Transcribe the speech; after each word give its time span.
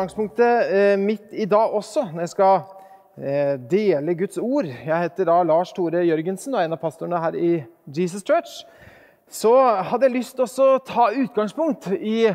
utgangspunktet 0.00 0.72
eh, 0.72 0.98
mitt 0.98 1.32
i 1.32 1.44
dag 1.44 1.74
også, 1.76 2.06
når 2.14 2.24
jeg 2.24 2.30
skal 2.32 2.60
eh, 3.20 3.56
dele 3.70 4.14
Guds 4.16 4.38
ord. 4.40 4.64
Jeg 4.64 5.02
heter 5.02 5.28
da 5.28 5.42
Lars 5.44 5.74
Tore 5.76 6.00
Jørgensen 6.06 6.54
og 6.54 6.62
er 6.62 6.70
en 6.70 6.76
av 6.76 6.80
pastorene 6.80 7.20
her 7.20 7.36
i 7.36 7.50
Jesus 7.84 8.24
Church. 8.24 8.62
Så 9.28 9.52
hadde 9.60 10.08
jeg 10.08 10.14
lyst 10.14 10.38
til 10.38 10.64
å 10.64 10.78
ta 10.80 11.10
utgangspunkt 11.12 11.90
i, 11.98 12.30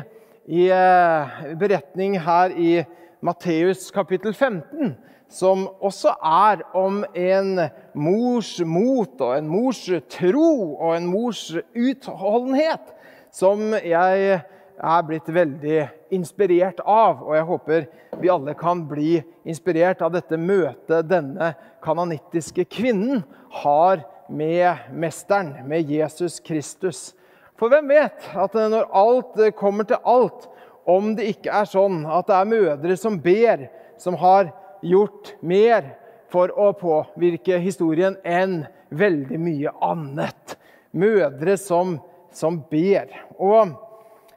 i 0.46 0.68
eh, 0.70 1.34
beretning 1.58 2.14
her 2.22 2.54
i 2.54 2.70
Matteus 3.18 3.90
kapittel 3.90 4.30
15, 4.30 4.94
som 5.26 5.66
også 5.82 6.14
er 6.22 6.62
om 6.70 7.02
en 7.18 7.64
mors 7.98 8.60
mot 8.62 9.26
og 9.26 9.38
en 9.40 9.50
mors 9.50 9.82
tro 10.14 10.50
og 10.76 10.92
en 10.94 11.10
mors 11.10 11.48
utholdenhet, 11.74 12.94
som 13.34 13.72
jeg 13.74 14.44
er 14.76 15.06
blitt 15.06 15.28
veldig 15.32 15.78
inspirert 16.14 16.80
av. 16.84 17.22
Og 17.24 17.36
jeg 17.36 17.46
håper 17.50 17.86
vi 18.20 18.32
alle 18.32 18.54
kan 18.58 18.84
bli 18.88 19.20
inspirert 19.48 20.02
av 20.04 20.14
dette 20.14 20.38
møtet 20.40 21.08
denne 21.10 21.52
kanonittiske 21.84 22.66
kvinnen 22.72 23.24
har 23.62 24.04
med 24.28 24.90
mesteren, 24.92 25.54
med 25.68 25.90
Jesus 25.90 26.40
Kristus. 26.40 27.14
For 27.56 27.72
hvem 27.72 27.88
vet 27.88 28.26
at 28.36 28.56
når 28.56 28.90
alt 28.92 29.38
kommer 29.56 29.86
til 29.88 30.02
alt, 30.04 30.48
om 30.86 31.14
det 31.18 31.30
ikke 31.32 31.50
er 31.50 31.66
sånn 31.66 32.04
at 32.06 32.28
det 32.28 32.36
er 32.36 32.50
mødre 32.50 32.96
som 33.00 33.16
ber, 33.22 33.66
som 33.98 34.14
har 34.20 34.52
gjort 34.86 35.32
mer 35.40 35.88
for 36.30 36.52
å 36.52 36.70
påvirke 36.78 37.58
historien 37.62 38.18
enn 38.22 38.60
veldig 38.94 39.38
mye 39.40 39.72
annet. 39.82 40.56
Mødre 40.96 41.56
som, 41.58 41.96
som 42.34 42.60
ber. 42.70 43.10
Og 43.38 43.74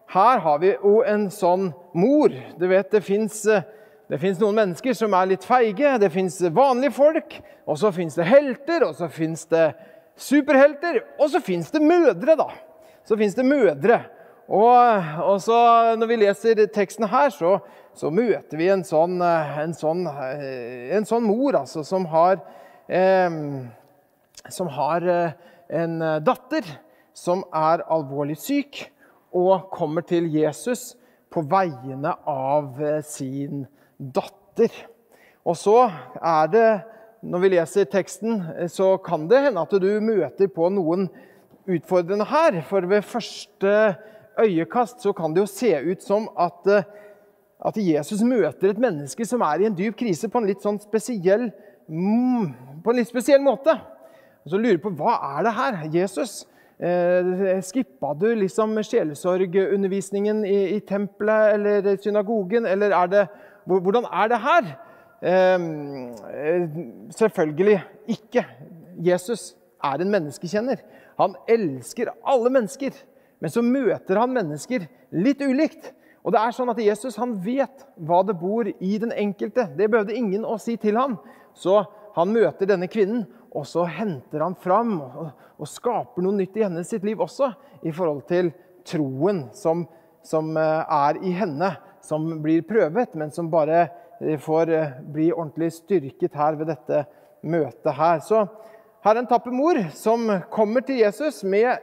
her 0.09 0.39
har 0.41 0.57
vi 0.61 0.71
jo 0.73 0.99
en 1.05 1.27
sånn 1.29 1.69
mor. 1.93 2.33
Du 2.57 2.65
vet, 2.69 2.89
Det 2.89 4.17
fins 4.17 4.39
noen 4.41 4.57
mennesker 4.57 4.95
som 4.97 5.13
er 5.13 5.27
litt 5.29 5.45
feige. 5.45 5.99
Det 6.01 6.09
fins 6.09 6.39
vanlige 6.41 6.95
folk, 6.95 7.35
og 7.69 7.77
så 7.77 7.91
fins 7.93 8.17
det 8.17 8.25
helter, 8.25 8.87
og 8.87 8.95
så 8.97 9.09
fins 9.09 9.45
det 9.45 9.67
superhelter. 10.17 11.03
Og 11.19 11.29
så 11.29 11.41
fins 11.45 11.69
det 11.69 11.83
mødre, 11.85 12.35
da. 12.35 12.49
Så 13.05 13.17
fins 13.17 13.37
det 13.37 13.45
mødre. 13.45 14.01
Og, 14.49 15.05
og, 15.21 15.37
så 15.45 15.59
når 16.01 16.09
vi 16.09 16.21
leser 16.23 16.65
teksten 16.73 17.05
her, 17.05 17.29
så, 17.29 17.59
så 17.93 18.09
møter 18.09 18.57
vi 18.57 18.71
en 18.73 18.81
sånn, 18.81 19.21
en 19.21 19.77
sånn, 19.77 20.07
en 20.09 21.05
sånn 21.05 21.27
mor 21.27 21.61
altså, 21.61 21.85
som 21.85 22.09
har, 22.09 22.41
eh, 22.89 23.29
som 24.49 24.73
har 24.73 25.05
en 25.69 25.99
datter 26.25 26.65
som 27.13 27.45
er 27.53 27.85
alvorlig 27.93 28.39
syk 28.41 28.87
og 29.35 29.69
kommer 29.73 30.05
til 30.05 30.29
Jesus 30.33 30.93
på 31.29 31.43
vegne 31.45 32.13
av 32.27 32.79
eh, 32.81 33.01
sin 33.05 33.65
datter. 33.97 34.73
Og 35.45 35.57
så 35.57 35.77
er 36.15 36.51
det, 36.53 36.69
når 37.21 37.43
vi 37.43 37.51
leser 37.53 37.89
teksten, 37.89 38.41
eh, 38.55 38.69
så 38.71 38.95
kan 39.05 39.27
det 39.29 39.43
hende 39.45 39.61
at 39.61 39.75
du 39.81 39.89
møter 40.03 40.49
på 40.51 40.71
noen 40.73 41.07
utfordrende 41.69 42.27
her. 42.29 42.61
For 42.67 42.87
ved 42.89 43.05
første 43.05 43.75
øyekast 44.39 45.05
så 45.05 45.13
kan 45.13 45.35
det 45.35 45.45
jo 45.45 45.51
se 45.51 45.73
ut 45.91 46.03
som 46.03 46.29
at, 46.39 46.65
eh, 46.67 46.89
at 47.65 47.77
Jesus 47.77 48.23
møter 48.25 48.71
et 48.71 48.81
menneske 48.81 49.25
som 49.27 49.41
er 49.45 49.61
i 49.61 49.69
en 49.69 49.77
dyp 49.77 49.97
krise, 49.99 50.29
på 50.29 50.41
en 50.41 50.49
litt 50.49 50.65
sånn 50.65 50.79
spesiell, 50.81 51.51
mm, 51.87 52.81
på 52.83 52.91
en 52.91 53.01
litt 53.01 53.11
spesiell 53.11 53.43
måte. 53.43 53.77
Og 54.45 54.53
så 54.53 54.57
lurer 54.57 54.79
du 54.79 54.85
på 54.87 54.95
hva 54.97 55.19
er 55.37 55.43
det 55.45 55.53
her? 55.53 55.83
Jesus 55.93 56.45
skippa 56.79 58.13
du 58.15 58.29
liksom 58.39 58.77
sjelesorgundervisningen 58.87 60.45
i, 60.47 60.77
i 60.77 60.79
tempelet 60.79 61.57
eller 61.57 61.97
synagogen, 61.99 62.65
eller 62.65 62.95
er 62.95 63.07
det 63.11 63.27
Hvordan 63.69 64.05
er 64.07 64.29
det 64.31 64.37
her? 64.41 64.69
Eh, 65.21 66.69
selvfølgelig 67.13 67.81
ikke. 68.07 68.45
Jesus 68.97 69.55
er 69.83 70.01
en 70.01 70.09
menneskekjenner. 70.09 70.81
Han 71.19 71.35
elsker 71.47 72.09
alle 72.25 72.49
mennesker. 72.49 72.95
Men 73.39 73.53
så 73.53 73.61
møter 73.63 74.19
han 74.19 74.33
mennesker 74.35 74.87
litt 75.11 75.41
ulikt. 75.41 75.91
Og 76.23 76.33
det 76.35 76.41
er 76.41 76.55
sånn 76.55 76.71
at 76.71 76.81
Jesus 76.83 77.17
han 77.19 77.37
vet 77.43 77.85
hva 77.95 78.23
det 78.27 78.35
bor 78.39 78.67
i 78.67 78.97
den 78.99 79.13
enkelte. 79.15 79.69
Det 79.77 79.87
behøvde 79.91 80.17
ingen 80.17 80.47
å 80.47 80.57
si 80.59 80.75
til 80.79 80.99
ham. 80.99 81.17
Så 81.55 81.81
han 82.15 82.33
møter 82.33 82.67
denne 82.67 82.89
kvinnen, 82.91 83.23
og 83.55 83.65
så 83.67 83.85
henter 83.89 84.43
han 84.43 84.55
fram 84.61 84.97
og, 85.01 85.29
og 85.57 85.69
skaper 85.69 86.23
noe 86.23 86.37
nytt 86.37 86.57
i 86.59 86.65
hennes 86.65 86.89
sitt 86.89 87.05
liv 87.07 87.19
også, 87.21 87.51
i 87.81 87.93
forhold 87.95 88.23
til 88.29 88.51
troen 88.87 89.45
som, 89.57 89.85
som 90.25 90.51
eh, 90.57 90.81
er 90.85 91.21
i 91.25 91.33
henne, 91.35 91.73
som 92.05 92.25
blir 92.43 92.63
prøvet, 92.67 93.15
men 93.17 93.33
som 93.33 93.49
bare 93.51 93.87
eh, 94.19 94.37
får 94.41 94.73
eh, 94.73 94.97
bli 95.13 95.29
ordentlig 95.33 95.71
styrket 95.79 96.37
her 96.37 96.59
ved 96.59 96.71
dette 96.73 97.03
møtet 97.41 97.93
her. 97.97 98.21
Så 98.25 98.43
her 99.05 99.15
er 99.15 99.21
en 99.23 99.29
tapper 99.29 99.55
mor 99.55 99.79
som 99.95 100.27
kommer 100.51 100.83
til 100.85 101.01
Jesus 101.01 101.41
med, 101.47 101.79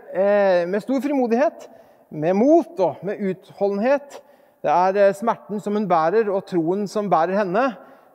med 0.69 0.82
stor 0.84 1.00
frimodighet, 1.00 1.65
med 2.12 2.37
mot 2.37 2.82
og 2.84 3.00
med 3.09 3.22
utholdenhet. 3.25 4.19
Det 4.60 4.72
er 4.72 5.16
smerten 5.16 5.62
som 5.65 5.78
hun 5.78 5.88
bærer, 5.88 6.28
og 6.28 6.44
troen 6.44 6.84
som 6.91 7.09
bærer 7.09 7.38
henne, 7.41 7.71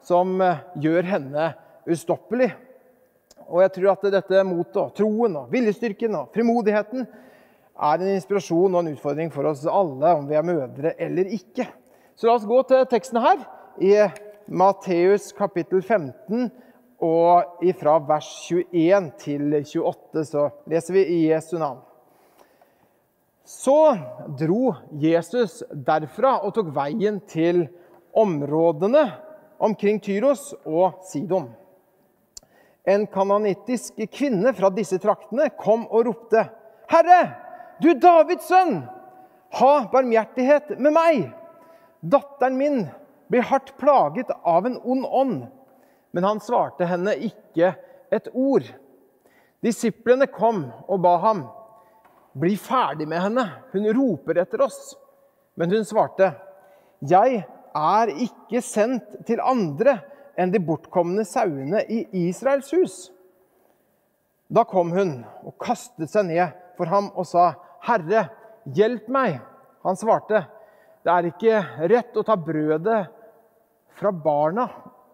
som 0.05 0.37
gjør 0.77 1.09
henne 1.15 1.47
ustoppelig. 1.89 2.51
Og 3.51 3.59
jeg 3.65 3.73
tror 3.75 3.91
at 3.91 4.05
dette 4.13 4.43
motet, 4.47 4.79
og 4.79 4.95
troen, 4.95 5.35
og 5.41 5.51
viljestyrken 5.51 6.15
og 6.15 6.31
frimodigheten 6.35 7.03
er 7.81 8.03
en 8.03 8.13
inspirasjon 8.15 8.71
og 8.71 8.83
en 8.83 8.93
utfordring 8.95 9.31
for 9.33 9.49
oss 9.49 9.65
alle, 9.67 10.15
om 10.15 10.27
vi 10.29 10.37
er 10.39 10.47
mødre 10.47 10.93
eller 11.01 11.27
ikke. 11.35 11.67
Så 12.15 12.29
la 12.29 12.37
oss 12.37 12.47
gå 12.47 12.61
til 12.69 12.87
teksten 12.91 13.19
her, 13.23 13.43
i 13.81 13.95
Matteus 14.51 15.31
kapittel 15.35 15.83
15, 15.83 16.49
og 17.01 17.63
fra 17.79 17.95
vers 18.05 18.29
21 18.51 19.11
til 19.19 19.55
28, 19.57 20.25
så 20.29 20.49
leser 20.69 20.95
vi 20.95 21.05
i 21.15 21.21
Jesu 21.31 21.57
navn. 21.57 21.81
Så 23.43 23.97
dro 24.39 24.75
Jesus 25.01 25.63
derfra 25.73 26.37
og 26.45 26.53
tok 26.55 26.69
veien 26.75 27.17
til 27.27 27.65
områdene 28.15 29.07
omkring 29.61 29.99
Tyros 30.03 30.53
og 30.63 31.01
Sidon. 31.09 31.49
En 32.83 33.05
kanonittisk 33.07 33.99
kvinne 34.11 34.53
fra 34.57 34.71
disse 34.73 34.97
traktene 35.01 35.51
kom 35.57 35.85
og 35.89 36.07
ropte, 36.07 36.47
'Herre, 36.89 37.21
du 37.81 37.93
Davids 37.93 38.47
sønn, 38.49 38.81
ha 39.59 39.73
barmhjertighet 39.91 40.79
med 40.79 40.93
meg!' 40.95 41.29
'Datteren 42.01 42.57
min 42.57 42.89
blir 43.29 43.45
hardt 43.45 43.75
plaget 43.77 44.33
av 44.43 44.65
en 44.65 44.79
ond 44.81 45.05
ånd.' 45.05 45.47
Men 46.11 46.23
han 46.27 46.41
svarte 46.43 46.85
henne 46.89 47.13
ikke 47.15 47.75
et 48.11 48.27
ord. 48.33 48.65
Disiplene 49.63 50.27
kom 50.27 50.65
og 50.87 51.01
ba 51.05 51.15
ham, 51.21 51.45
'Bli 52.33 52.57
ferdig 52.57 53.07
med 53.07 53.21
henne, 53.21 53.45
hun 53.71 53.87
roper 53.93 54.41
etter 54.41 54.65
oss.' 54.65 54.97
Men 55.55 55.69
hun 55.71 55.85
svarte, 55.85 56.33
'Jeg 57.01 57.45
er 57.75 58.07
ikke 58.07 58.61
sendt 58.61 59.21
til 59.27 59.39
andre 59.39 59.99
enn 60.39 60.51
de 60.53 60.61
bortkomne 60.63 61.25
sauene 61.27 61.83
i 61.89 62.05
Israels 62.27 62.71
hus. 62.75 62.95
Da 64.51 64.63
kom 64.67 64.91
hun 64.91 65.21
og 65.45 65.55
kastet 65.61 66.11
seg 66.11 66.27
ned 66.27 66.55
for 66.77 66.91
ham 66.91 67.11
og 67.15 67.27
sa, 67.27 67.53
'Herre, 67.81 68.29
hjelp 68.65 69.07
meg.' 69.07 69.39
Han 69.83 69.95
svarte, 69.95 70.45
'Det 71.03 71.11
er 71.11 71.27
ikke 71.31 71.87
rett 71.89 72.17
å 72.17 72.23
ta 72.23 72.35
brødet 72.35 73.07
fra 73.97 74.11
barna 74.11 74.69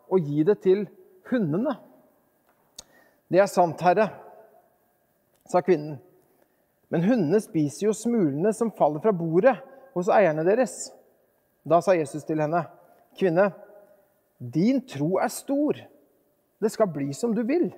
og 0.10 0.20
gi 0.20 0.44
det 0.44 0.62
til 0.62 0.88
hundene.' 1.30 1.78
'Det 3.30 3.40
er 3.40 3.46
sant, 3.46 3.82
Herre', 3.82 4.10
sa 5.46 5.62
kvinnen. 5.62 6.00
'Men 6.90 7.04
hundene 7.04 7.40
spiser 7.42 7.88
jo 7.88 7.94
smulene 7.94 8.54
som 8.54 8.72
faller 8.72 9.00
fra 9.00 9.12
bordet 9.12 9.58
hos 9.94 10.10
eierne 10.10 10.44
deres.' 10.44 10.92
Da 11.68 11.82
sa 11.82 11.92
Jesus 11.92 12.24
til 12.24 12.40
henne, 12.40 12.66
'Kvinne, 13.18 13.54
din 14.38 14.82
tro 14.86 15.18
er 15.22 15.32
stor. 15.34 15.80
Det 16.58 16.70
skal 16.74 16.90
bli 16.94 17.14
som 17.14 17.34
du 17.36 17.44
vil. 17.48 17.70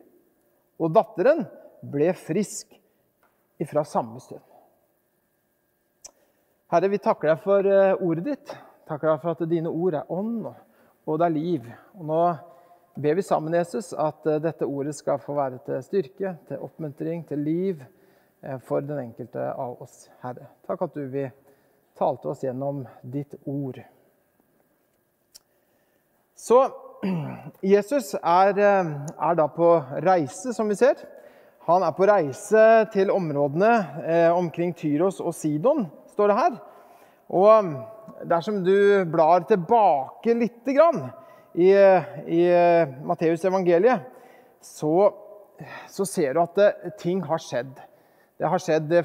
Og 0.79 0.91
datteren 0.95 1.45
ble 1.83 2.11
frisk 2.15 2.71
ifra 3.59 3.83
samme 3.87 4.19
stund. 4.23 4.43
Herre, 6.69 6.89
vi 6.91 6.99
takker 7.01 7.31
deg 7.31 7.43
for 7.43 7.65
eh, 7.65 7.95
ordet 7.97 8.25
ditt. 8.27 8.51
Takker 8.87 9.09
deg 9.09 9.23
for 9.23 9.33
at 9.33 9.49
dine 9.49 9.71
ord 9.71 9.97
er 9.97 10.11
ånd, 10.13 10.45
og 11.09 11.19
det 11.19 11.25
er 11.25 11.33
liv. 11.33 11.69
Og 11.97 12.05
nå 12.05 12.21
ber 12.99 13.17
vi 13.17 13.25
sammen, 13.25 13.55
Jesus, 13.57 13.91
at 13.97 14.27
eh, 14.29 14.41
dette 14.43 14.67
ordet 14.67 14.93
skal 14.97 15.21
få 15.23 15.35
være 15.39 15.59
til 15.65 15.81
styrke, 15.85 16.35
til 16.47 16.65
oppmuntring, 16.65 17.25
til 17.27 17.41
liv 17.41 17.81
eh, 18.43 18.59
for 18.67 18.85
den 18.85 19.01
enkelte 19.07 19.49
av 19.49 19.81
oss, 19.81 20.05
Herre. 20.23 20.51
Takk 20.69 20.85
at 20.85 20.99
du 20.99 21.07
vil 21.09 21.31
tale 21.97 22.21
til 22.21 22.35
oss 22.35 22.45
gjennom 22.45 22.85
ditt 23.01 23.33
ord. 23.49 23.81
Så 26.39 26.59
Jesus 27.73 28.13
er, 28.15 28.55
eh, 28.55 28.91
er, 29.11 29.35
da 29.35 29.47
på 29.51 29.73
reise, 30.05 30.53
som 30.55 30.69
vi 30.71 30.77
ser. 30.79 31.01
Han 31.67 31.83
er 31.83 31.95
på 31.95 32.07
reise 32.07 32.65
til 32.93 33.11
områdene 33.11 33.71
eh, 34.05 34.31
omkring 34.31 34.71
Tyros 34.77 35.19
og 35.19 35.35
Sidon, 35.35 35.83
står 36.13 36.31
det 36.31 36.37
her. 36.39 36.55
Og 37.35 37.73
dersom 38.29 38.63
du 38.63 39.03
blar 39.11 39.43
tilbake 39.49 40.33
lite 40.37 40.73
grann 40.73 41.03
i, 41.53 41.69
i 42.31 42.41
Matteus 43.05 43.43
evangeliet, 43.45 44.07
så, 44.63 45.11
så, 45.91 46.07
ser 46.07 46.33
du 46.33 46.41
at 46.41 46.57
det, 46.57 46.71
ting 47.03 47.21
har 47.27 47.43
skjedd. 47.43 47.75
Det 48.39 48.49
har 48.49 48.63
skjedd 48.63 48.95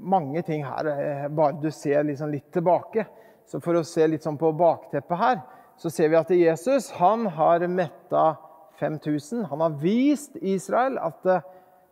mange 0.00 0.42
ting 0.48 0.64
her, 0.64 1.28
bare 1.28 1.60
du 1.60 1.70
ser 1.72 2.08
liksom 2.08 2.32
litt 2.32 2.48
tilbake. 2.56 3.04
Så 3.46 3.60
for 3.62 3.76
å 3.76 3.86
se 3.86 4.08
litt 4.08 4.24
sånn 4.24 4.40
på 4.40 4.50
bakteppet 4.56 5.20
her, 5.20 5.40
så 5.80 5.90
ser 5.90 6.10
vi 6.12 6.18
at 6.18 6.30
Jesus 6.36 6.90
han 7.00 7.24
har 7.32 7.64
metta 7.72 8.36
5000. 8.80 9.46
Han 9.48 9.62
har 9.64 9.78
vist 9.80 10.36
Israel 10.36 10.98
at 11.00 11.24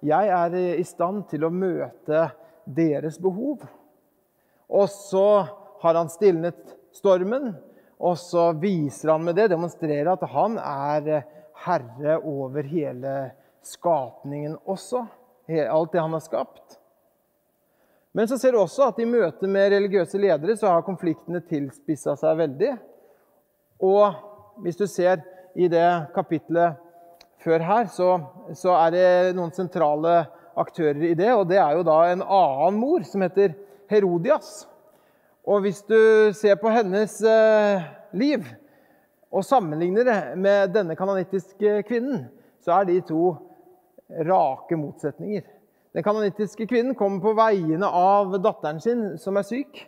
jeg 0.05 0.29
er 0.29 0.57
i 0.77 0.85
stand 0.85 1.25
til 1.31 1.47
å 1.49 1.53
møte 1.53 2.27
deres 2.69 3.17
behov. 3.21 3.65
Og 4.69 4.91
så 4.93 5.47
har 5.81 5.97
han 5.97 6.13
stilnet 6.13 6.77
stormen, 6.93 7.55
og 7.99 8.19
så 8.21 8.51
viser 8.61 9.15
han 9.15 9.25
med 9.25 9.39
det, 9.41 9.49
demonstrerer 9.55 10.13
at 10.13 10.27
han 10.35 10.59
er 10.61 11.25
herre 11.65 12.19
over 12.21 12.69
hele 12.69 13.15
skapningen 13.65 14.59
også. 14.69 15.07
Alt 15.49 15.95
det 15.95 16.05
han 16.05 16.13
har 16.13 16.21
skapt. 16.21 16.77
Men 18.13 18.29
så 18.29 18.37
ser 18.37 18.53
du 18.53 18.61
også 18.61 18.91
at 18.91 19.01
i 19.01 19.09
møte 19.09 19.49
med 19.49 19.73
religiøse 19.73 20.21
ledere 20.21 20.57
så 20.61 20.75
har 20.75 20.85
konfliktene 20.85 21.41
tilspissa 21.49 22.17
seg 22.21 22.37
veldig. 22.41 22.77
Og 23.79 24.15
hvis 24.63 24.79
du 24.79 24.87
ser 24.91 25.23
i 25.59 25.69
det 25.71 25.87
kapitlet 26.15 26.79
før 27.43 27.63
her, 27.63 27.87
så, 27.93 28.19
så, 28.55 28.75
er 28.75 28.95
det 28.95 29.37
noen 29.39 29.55
sentrale 29.55 30.25
aktører 30.59 31.11
i 31.11 31.15
det. 31.19 31.31
Og 31.35 31.47
det 31.51 31.61
er 31.63 31.77
jo 31.79 31.87
da 31.87 31.99
en 32.09 32.25
annen 32.25 32.81
mor 32.81 33.07
som 33.07 33.23
heter 33.23 33.55
Herodias. 33.91 34.67
Og 35.49 35.63
hvis 35.65 35.81
du 35.89 35.99
ser 36.37 36.59
på 36.61 36.71
hennes 36.73 37.15
eh, 37.25 37.87
liv 38.13 38.45
og 39.33 39.45
sammenligner 39.45 40.05
det 40.09 40.19
med 40.41 40.75
denne 40.75 40.97
kanonittiske 40.97 41.83
kvinnen, 41.89 42.27
så 42.65 42.81
er 42.81 42.89
de 42.89 42.99
to 43.07 43.37
rake 44.29 44.77
motsetninger. 44.77 45.47
Den 45.97 46.05
kanonittiske 46.05 46.67
kvinnen 46.69 46.97
kommer 46.97 47.23
på 47.23 47.37
vegne 47.37 47.89
av 47.89 48.37
datteren 48.45 48.81
sin, 48.81 49.07
som 49.21 49.39
er 49.41 49.47
syk. 49.49 49.87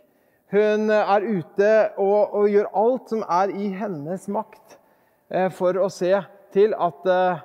Hun 0.51 0.91
er 0.91 1.27
ute 1.27 1.73
og, 2.01 2.35
og 2.35 2.49
gjør 2.51 2.71
alt 2.75 3.13
som 3.13 3.23
er 3.23 3.53
i 3.55 3.69
hennes 3.79 4.27
makt 4.33 4.79
eh, 5.31 5.47
for 5.55 5.79
å 5.79 5.87
se 5.95 6.11
til 6.51 6.75
at, 6.75 7.07
eh, 7.07 7.45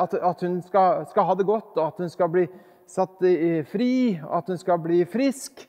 at, 0.00 0.14
at 0.16 0.44
hun 0.46 0.62
skal, 0.64 1.04
skal, 1.10 1.28
ha 1.28 1.36
det 1.36 1.46
godt, 1.48 1.74
og 1.76 1.84
at 1.86 2.00
hun 2.00 2.12
skal 2.12 2.30
bli 2.32 2.46
satt 2.88 3.20
fri, 3.68 4.16
at 4.16 4.48
hun 4.48 4.60
skal 4.60 4.80
bli 4.80 5.02
frisk. 5.08 5.66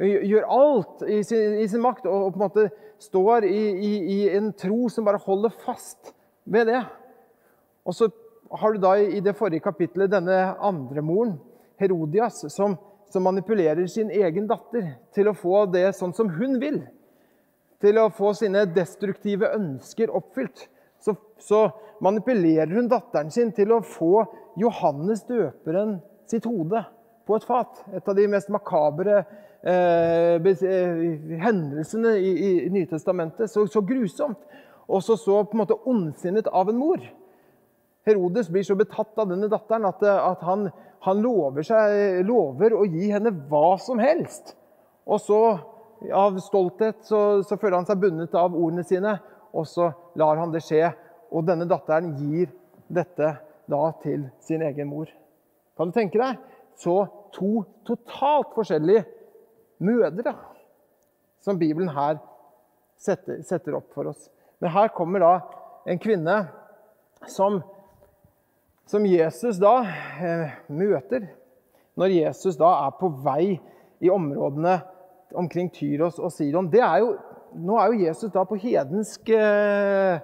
Gjør 0.00 0.48
alt 0.48 1.04
i 1.04 1.20
sin, 1.26 1.58
i 1.60 1.68
sin 1.68 1.82
makt 1.84 2.08
og, 2.08 2.30
på 2.32 2.40
en 2.40 2.46
måte 2.46 2.66
står 3.00 3.44
i, 3.48 3.60
i, 3.70 3.92
i 4.14 4.18
en 4.36 4.52
tro 4.56 4.88
som 4.92 5.04
bare 5.04 5.20
holder 5.24 5.52
fast 5.64 6.14
ved 6.44 6.68
det. 6.70 6.80
Og 7.84 7.96
så 7.96 8.08
har 8.60 8.72
du 8.72 8.80
da 8.82 8.94
i 9.00 9.20
det 9.24 9.36
forrige 9.38 9.64
kapittelet 9.64 10.12
denne 10.12 10.38
andre 10.56 11.04
moren, 11.04 11.36
Herodias, 11.80 12.42
som, 12.52 12.76
som, 13.10 13.24
manipulerer 13.26 13.86
sin 13.86 14.10
egen 14.10 14.46
datter 14.50 14.94
til 15.14 15.30
å 15.30 15.36
få 15.36 15.64
det 15.72 15.90
sånn 15.98 16.14
som 16.16 16.30
hun 16.36 16.58
vil. 16.62 16.80
Til 17.80 17.98
å 18.00 18.10
få 18.12 18.32
sine 18.36 18.66
destruktive 18.74 19.50
ønsker 19.56 20.12
oppfylt. 20.14 20.66
Så, 21.00 21.14
så 21.40 21.64
manipulerer 22.04 22.72
hun 22.76 22.90
datteren 22.90 23.32
sin 23.32 23.52
til 23.56 23.72
å 23.72 23.82
få 23.84 24.24
Johannes 24.60 25.24
døperen 25.28 25.98
sitt 26.28 26.46
hode 26.48 26.82
på 27.26 27.38
et 27.38 27.46
fat. 27.48 27.84
Et 27.96 28.08
av 28.08 28.18
de 28.18 28.26
mest 28.28 28.50
makabre 28.52 29.22
eh, 29.62 30.36
eh 30.36 31.40
hendelsene 31.44 32.16
i, 32.18 32.34
i 32.66 32.70
Nytestamentet. 32.72 33.50
Så, 33.50 33.66
så 33.66 33.80
grusomt. 33.80 34.38
Og 34.90 35.02
så, 35.06 35.16
så 35.16 35.42
på 35.44 35.56
en 35.56 35.62
måte 35.62 35.78
ondsinnet 35.86 36.50
av 36.50 36.68
en 36.68 36.78
mor. 36.80 37.02
Herodes 38.08 38.48
blir 38.48 38.64
så 38.64 38.76
betatt 38.78 39.18
av 39.20 39.28
denne 39.28 39.48
datteren 39.52 39.88
at, 39.88 40.02
at 40.02 40.44
han, 40.46 40.68
han 41.04 41.20
lover, 41.20 41.64
seg, 41.66 42.22
lover, 42.28 42.74
å 42.76 42.86
gi 42.88 43.10
henne 43.12 43.32
hva 43.50 43.74
som 43.82 44.00
helst. 44.00 44.54
Og 45.04 45.20
så, 45.20 45.40
av 46.16 46.38
stolthet, 46.40 47.02
så, 47.04 47.42
så, 47.44 47.58
føler 47.60 47.80
han 47.80 47.88
seg 47.88 48.00
bundet 48.00 48.36
av 48.38 48.56
ordene 48.56 48.86
sine, 48.88 49.18
og 49.52 49.68
så 49.68 49.90
lar 50.20 50.40
han 50.40 50.54
det 50.54 50.62
skje. 50.64 50.88
Og 51.30 51.44
denne 51.46 51.68
datteren 51.68 52.14
gir 52.18 52.50
dette 52.90 53.34
da 53.70 53.82
til 54.02 54.26
sin 54.42 54.64
egen 54.66 54.88
mor. 54.90 55.10
Kan 55.78 55.90
du 55.90 55.96
tenke 55.96 56.18
deg? 56.20 56.40
Så 56.80 57.02
to 57.34 57.64
totalt 57.86 58.54
forskjellige 58.56 59.04
mødre 59.84 60.32
som 61.44 61.58
Bibelen 61.60 61.92
her 61.92 62.18
setter, 63.00 63.40
setter 63.46 63.76
opp 63.78 63.92
for 63.94 64.10
oss. 64.10 64.28
Men 64.60 64.72
her 64.74 64.90
kommer 64.96 65.22
da 65.22 65.34
en 65.88 66.00
kvinne 66.00 66.36
som 67.28 67.60
som 68.90 69.06
Jesus 69.06 69.60
da 69.62 69.74
eh, 70.18 70.56
møter 70.66 71.28
når 71.98 72.14
Jesus 72.16 72.58
da 72.58 72.70
er 72.86 72.96
på 72.98 73.10
vei 73.22 73.54
i 74.00 74.10
områdene 74.10 74.80
omkring 75.38 75.70
Tyros 75.70 76.18
og 76.18 76.32
Sidon 76.34 76.70
det 76.72 76.82
er 76.82 77.02
jo, 77.04 77.14
Nå 77.50 77.76
er 77.78 77.90
jo 77.90 78.04
Jesus 78.06 78.30
da 78.34 78.44
på 78.46 78.58
hedensk 78.62 79.30
eh, 79.34 80.20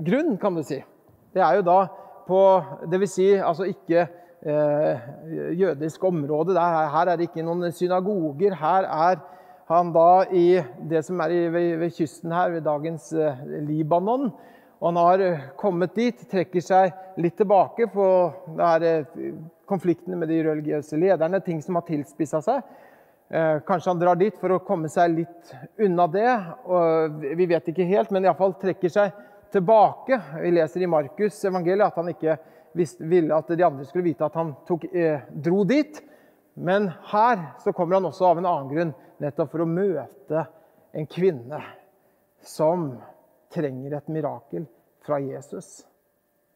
grunn, 0.00 0.38
kan 0.40 0.54
du 0.56 0.62
si. 0.64 0.78
Det 1.34 1.42
er 1.44 1.58
jo 1.58 1.64
da 1.66 1.80
på 2.24 2.38
Dvs. 2.88 3.12
Si, 3.12 3.26
altså 3.36 3.66
ikke 3.68 4.06
eh, 4.40 5.02
jødisk 5.60 6.04
område. 6.08 6.54
Der, 6.56 6.88
her 6.94 7.10
er 7.12 7.20
det 7.20 7.28
ikke 7.28 7.44
noen 7.44 7.68
synagoger. 7.76 8.56
Her 8.56 8.88
er 8.88 9.20
han 9.68 9.92
da 9.92 10.24
i 10.32 10.46
det 10.88 11.04
som 11.04 11.20
er 11.20 11.36
i, 11.36 11.42
ved, 11.52 11.76
ved, 11.82 11.92
kysten 11.98 12.32
her, 12.32 12.48
ved 12.56 12.64
dagens 12.64 13.12
eh, 13.12 13.44
Libanon. 13.68 14.30
Og 14.80 14.88
han 14.88 14.96
har 14.96 15.20
eh, 15.20 15.40
kommet 15.60 15.94
dit, 15.94 16.20
trekker 16.30 16.62
seg 16.64 17.20
litt 17.20 17.36
tilbake 17.36 17.90
på 17.92 18.04
eh, 18.64 19.10
konfliktene 19.68 20.16
med 20.16 20.30
de 20.32 20.38
religiøse 20.46 20.96
lederne, 20.96 21.42
ting 21.44 21.60
som 21.60 21.76
har 21.76 21.84
tilspissa 21.88 22.40
seg. 22.44 22.62
Eh, 23.28 23.58
kanskje 23.66 23.92
han 23.92 24.00
drar 24.00 24.16
dit 24.20 24.38
for 24.40 24.56
å 24.56 24.62
komme 24.64 24.88
seg 24.90 25.18
litt 25.18 25.52
unna 25.84 26.06
det. 26.10 26.30
Vi 27.36 27.48
vet 27.50 27.68
ikke 27.68 27.90
helt, 27.92 28.14
men 28.14 28.24
iallfall 28.24 28.56
trekker 28.62 28.92
seg 28.92 29.12
tilbake. 29.52 30.16
Vi 30.40 30.54
leser 30.56 30.86
i 30.86 30.90
Markus' 30.90 31.44
evangeliet 31.50 31.90
at 31.90 32.00
han 32.00 32.10
ikke 32.14 32.38
ville 33.04 33.36
at 33.36 33.52
de 33.52 33.66
andre 33.66 33.84
skulle 33.84 34.06
vite 34.08 34.24
at 34.24 34.38
han 34.38 34.54
tok, 34.64 34.88
dro 35.44 35.62
dit. 35.68 36.00
Men 36.56 36.88
her 37.12 37.50
så 37.60 37.74
kommer 37.76 37.98
han 37.98 38.08
også 38.08 38.32
av 38.32 38.40
en 38.40 38.48
annen 38.48 38.72
grunn, 38.72 38.98
nettopp 39.20 39.52
for 39.52 39.64
å 39.64 39.68
møte 39.68 40.48
en 40.96 41.06
kvinne 41.10 41.60
som 42.46 42.94
trenger 43.54 43.96
et 43.96 44.08
mirakel 44.08 44.66
fra 45.06 45.18
Jesus. 45.20 45.86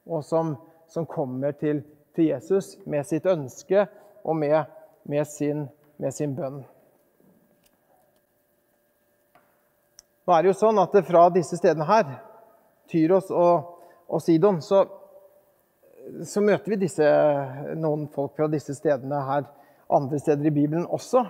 Og 0.06 0.24
som, 0.24 0.56
som 0.88 1.06
kommer 1.06 1.52
til, 1.52 1.82
til, 2.14 2.30
Jesus 2.30 2.74
med 2.86 3.06
sitt 3.08 3.26
ønske 3.26 3.86
og 4.24 4.36
med, 4.36 4.64
med, 5.02 5.26
sin, 5.28 5.66
med, 5.96 6.14
sin, 6.14 6.34
bønn. 6.36 6.62
Nå 10.24 10.32
er 10.32 10.44
det 10.44 10.52
jo 10.52 10.60
sånn 10.60 10.80
at 10.80 10.94
fra 11.04 11.26
disse 11.32 11.58
stedene 11.60 11.88
her, 11.88 12.14
Tyros 12.88 13.30
og, 13.32 13.80
og 14.08 14.22
Sidon, 14.24 14.60
så, 14.64 14.84
så, 16.24 16.40
møter 16.44 16.72
vi 16.72 16.80
disse, 16.84 17.08
noen 17.80 18.06
folk 18.12 18.36
fra 18.36 18.48
disse 18.52 18.76
stedene 18.76 19.20
her 19.24 19.48
andre 19.92 20.20
steder 20.20 20.48
i 20.48 20.52
Bibelen 20.54 20.86
også. 20.86 21.24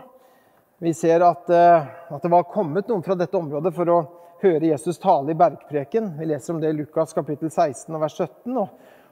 Vi 0.82 0.92
ser 0.94 1.22
at, 1.26 1.50
eh, 1.50 1.86
at 2.14 2.22
det 2.22 2.30
var 2.30 2.50
kommet 2.50 2.88
noen 2.90 3.02
fra 3.02 3.16
dette 3.18 3.38
området 3.38 3.72
for 3.74 3.90
å 3.90 3.98
høre 4.44 4.68
Jesus 4.68 4.98
tale 5.00 5.32
i 5.32 5.38
bergpreken. 5.38 6.12
Vi 6.18 6.28
leser 6.28 6.54
om 6.54 6.60
det 6.60 6.72
i 6.72 6.76
Lukas 6.76 7.14
kapittel 7.16 7.50
16 7.50 7.96
vers 8.00 8.16
17. 8.18 8.56
Og, 8.60 8.68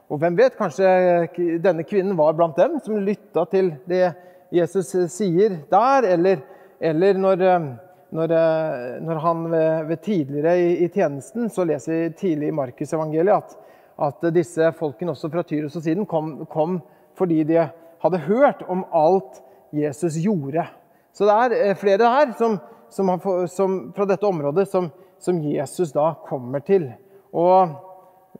og, 0.07 0.19
hvem 0.21 0.37
vet, 0.37 0.57
kanskje 0.59 0.89
denne 1.63 1.85
kvinnen 1.87 2.17
var 2.19 2.35
blant 2.37 2.59
dem 2.59 2.77
som 2.83 2.99
lytta 3.01 3.45
til 3.51 3.73
det 3.89 4.05
Jesus 4.53 4.91
sier 5.09 5.57
der, 5.71 6.05
eller, 6.13 6.43
eller 6.77 7.17
når, 7.17 7.45
når, 8.13 8.33
når, 9.01 9.21
han 9.23 9.45
ved, 9.49 9.85
ved 9.89 10.01
tidligere 10.05 10.57
i, 10.61 10.67
i, 10.85 10.89
tjenesten, 10.93 11.49
så 11.49 11.65
leser 11.65 11.95
vi 11.95 12.11
tidlig 12.19 12.51
i 12.51 12.57
Markusevangeliet 12.59 13.33
at, 13.33 13.55
at 14.09 14.27
disse 14.35 14.69
folkene 14.77 15.15
også 15.15 15.31
fra 15.33 15.45
Tyros 15.49 15.79
og 15.79 15.87
siden 15.87 16.05
kom, 16.05 16.35
kom 16.45 16.77
fordi 17.17 17.41
de 17.49 17.63
hadde 18.03 18.25
hørt 18.27 18.61
om 18.69 18.85
alt 18.93 19.41
Jesus 19.73 20.19
gjorde. 20.21 20.67
Så 21.13 21.25
det 21.25 21.33
er 21.33 21.57
eh, 21.71 21.77
flere 21.77 22.09
her 22.09 22.35
som, 22.37 22.59
som, 22.93 23.09
som, 23.49 23.79
fra 23.95 24.05
dette 24.09 24.29
området 24.29 24.67
som, 24.69 24.91
som 25.23 25.39
Jesus 25.41 25.93
da 25.95 26.11
kommer 26.27 26.63
til. 26.65 26.89
Og 27.33 27.73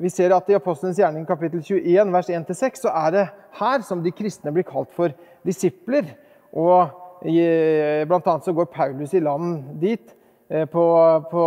vi 0.01 0.09
ser 0.09 0.33
at 0.35 0.49
I 0.49 0.57
Apostlenes 0.57 0.99
gjerning 0.99 1.25
kapittel 1.29 1.61
21 1.63 2.11
vers 2.13 2.29
1-6 2.29 2.83
så 2.83 2.91
er 3.03 3.15
det 3.15 3.23
her 3.59 3.85
som 3.85 4.01
de 4.03 4.11
kristne 4.15 4.51
blir 4.53 4.65
kalt 4.67 4.91
for 4.95 5.13
disipler. 5.45 6.09
Og 6.53 6.91
Blant 7.23 8.27
annet 8.27 8.43
så 8.43 8.51
går 8.53 8.65
Paulus 8.65 9.13
i 9.13 9.21
land 9.23 9.79
dit 9.79 10.15
eh, 10.49 10.65
på, 10.67 10.83
på, 11.31 11.43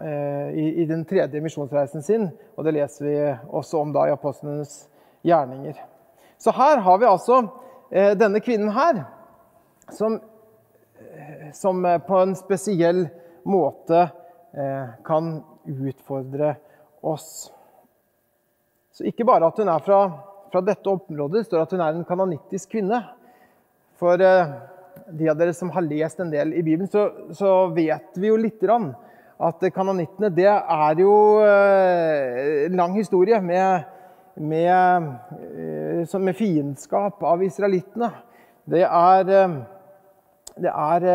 eh, 0.00 0.48
i, 0.56 0.64
i, 0.80 0.86
den 0.88 1.04
tredje 1.04 1.42
misjonsreisen 1.44 2.02
sin. 2.02 2.30
Og 2.56 2.64
det 2.64 2.72
leser 2.78 3.04
vi 3.04 3.16
også 3.52 3.82
om 3.82 3.92
da 3.92 4.06
i 4.08 4.14
Apostlenes 4.14 4.86
gjerninger. 5.22 5.76
Så 6.40 6.54
her 6.56 6.80
har 6.86 6.98
vi 6.98 7.10
altså 7.10 7.42
eh, 7.90 8.14
denne 8.16 8.40
kvinnen 8.40 8.72
her, 8.72 9.02
som, 9.92 10.16
som 11.52 11.84
på 12.06 12.20
en 12.22 12.32
spesiell 12.38 13.04
måte 13.44 14.06
kan 15.04 15.30
utfordre 15.66 16.54
oss. 17.02 17.52
Så 18.94 19.06
ikke 19.08 19.26
bare 19.26 19.48
at 19.50 19.58
hun 19.58 19.70
er 19.72 19.82
fra, 19.82 20.00
fra 20.52 20.62
dette 20.62 20.90
området, 20.90 21.40
det 21.40 21.48
står 21.48 21.64
at 21.64 21.72
hun 21.74 21.82
er 21.82 21.96
en 21.96 22.06
kanonittisk 22.06 22.76
kvinne. 22.76 23.00
For 23.98 24.20
eh, 24.22 24.52
de 25.10 25.30
av 25.30 25.38
dere 25.38 25.54
som 25.56 25.72
har 25.74 25.86
lest 25.86 26.22
en 26.22 26.30
del 26.30 26.54
i 26.54 26.62
Bibelen, 26.62 26.90
så, 26.90 27.08
så 27.34 27.66
vet 27.74 28.14
vi 28.14 28.30
jo 28.30 28.38
lite 28.38 28.62
grann 28.66 28.92
at 29.44 29.64
kanonittene 29.74 30.30
det 30.30 30.46
er 30.46 31.00
jo 31.02 31.14
eh, 31.42 32.66
en 32.68 32.78
lang 32.78 32.94
historie 32.94 33.40
med, 33.42 33.88
med, 34.38 35.08
eh, 35.58 36.18
med 36.22 36.38
fiendskap 36.38 37.22
av 37.26 37.42
israelittene. 37.42 38.12
Det 38.70 38.84
er, 38.86 39.32
eh, 39.34 39.56
det 40.62 40.70
er 40.70 41.08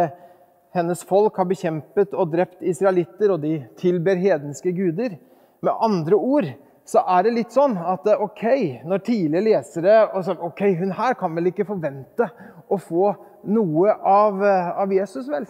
hennes 0.76 1.04
folk 1.08 1.38
har 1.38 1.48
bekjempet 1.50 2.14
og 2.14 2.32
drept 2.34 2.62
israelitter, 2.62 3.34
og 3.34 3.42
de 3.44 3.56
tilber 3.80 4.20
hedenske 4.22 4.74
guder. 4.76 5.18
Med 5.66 5.74
andre 5.82 6.18
ord 6.18 6.50
så 6.90 7.04
er 7.06 7.26
det 7.26 7.36
litt 7.36 7.54
sånn 7.54 7.76
at 7.78 8.08
ok, 8.16 8.46
når 8.90 9.02
tidlige 9.06 9.46
lesere 9.46 9.98
og 10.08 10.24
så, 10.26 10.34
ok, 10.34 10.62
Hun 10.80 10.94
her 10.98 11.18
kan 11.20 11.36
vel 11.36 11.52
ikke 11.52 11.68
forvente 11.68 12.30
å 12.70 12.78
få 12.82 13.12
noe 13.50 13.94
av, 13.94 14.42
av 14.42 14.94
Jesus, 14.94 15.28
vel? 15.30 15.46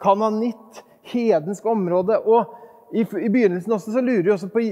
Kananitt, 0.00 0.80
hedensk 1.10 1.66
område. 1.66 2.16
Og 2.24 2.96
i, 2.96 3.04
i, 3.04 3.28
begynnelsen 3.28 3.72
også 3.76 3.92
så 3.92 4.00
lurer 4.02 4.24
vi 4.24 4.32
også 4.34 4.48
på 4.50 4.62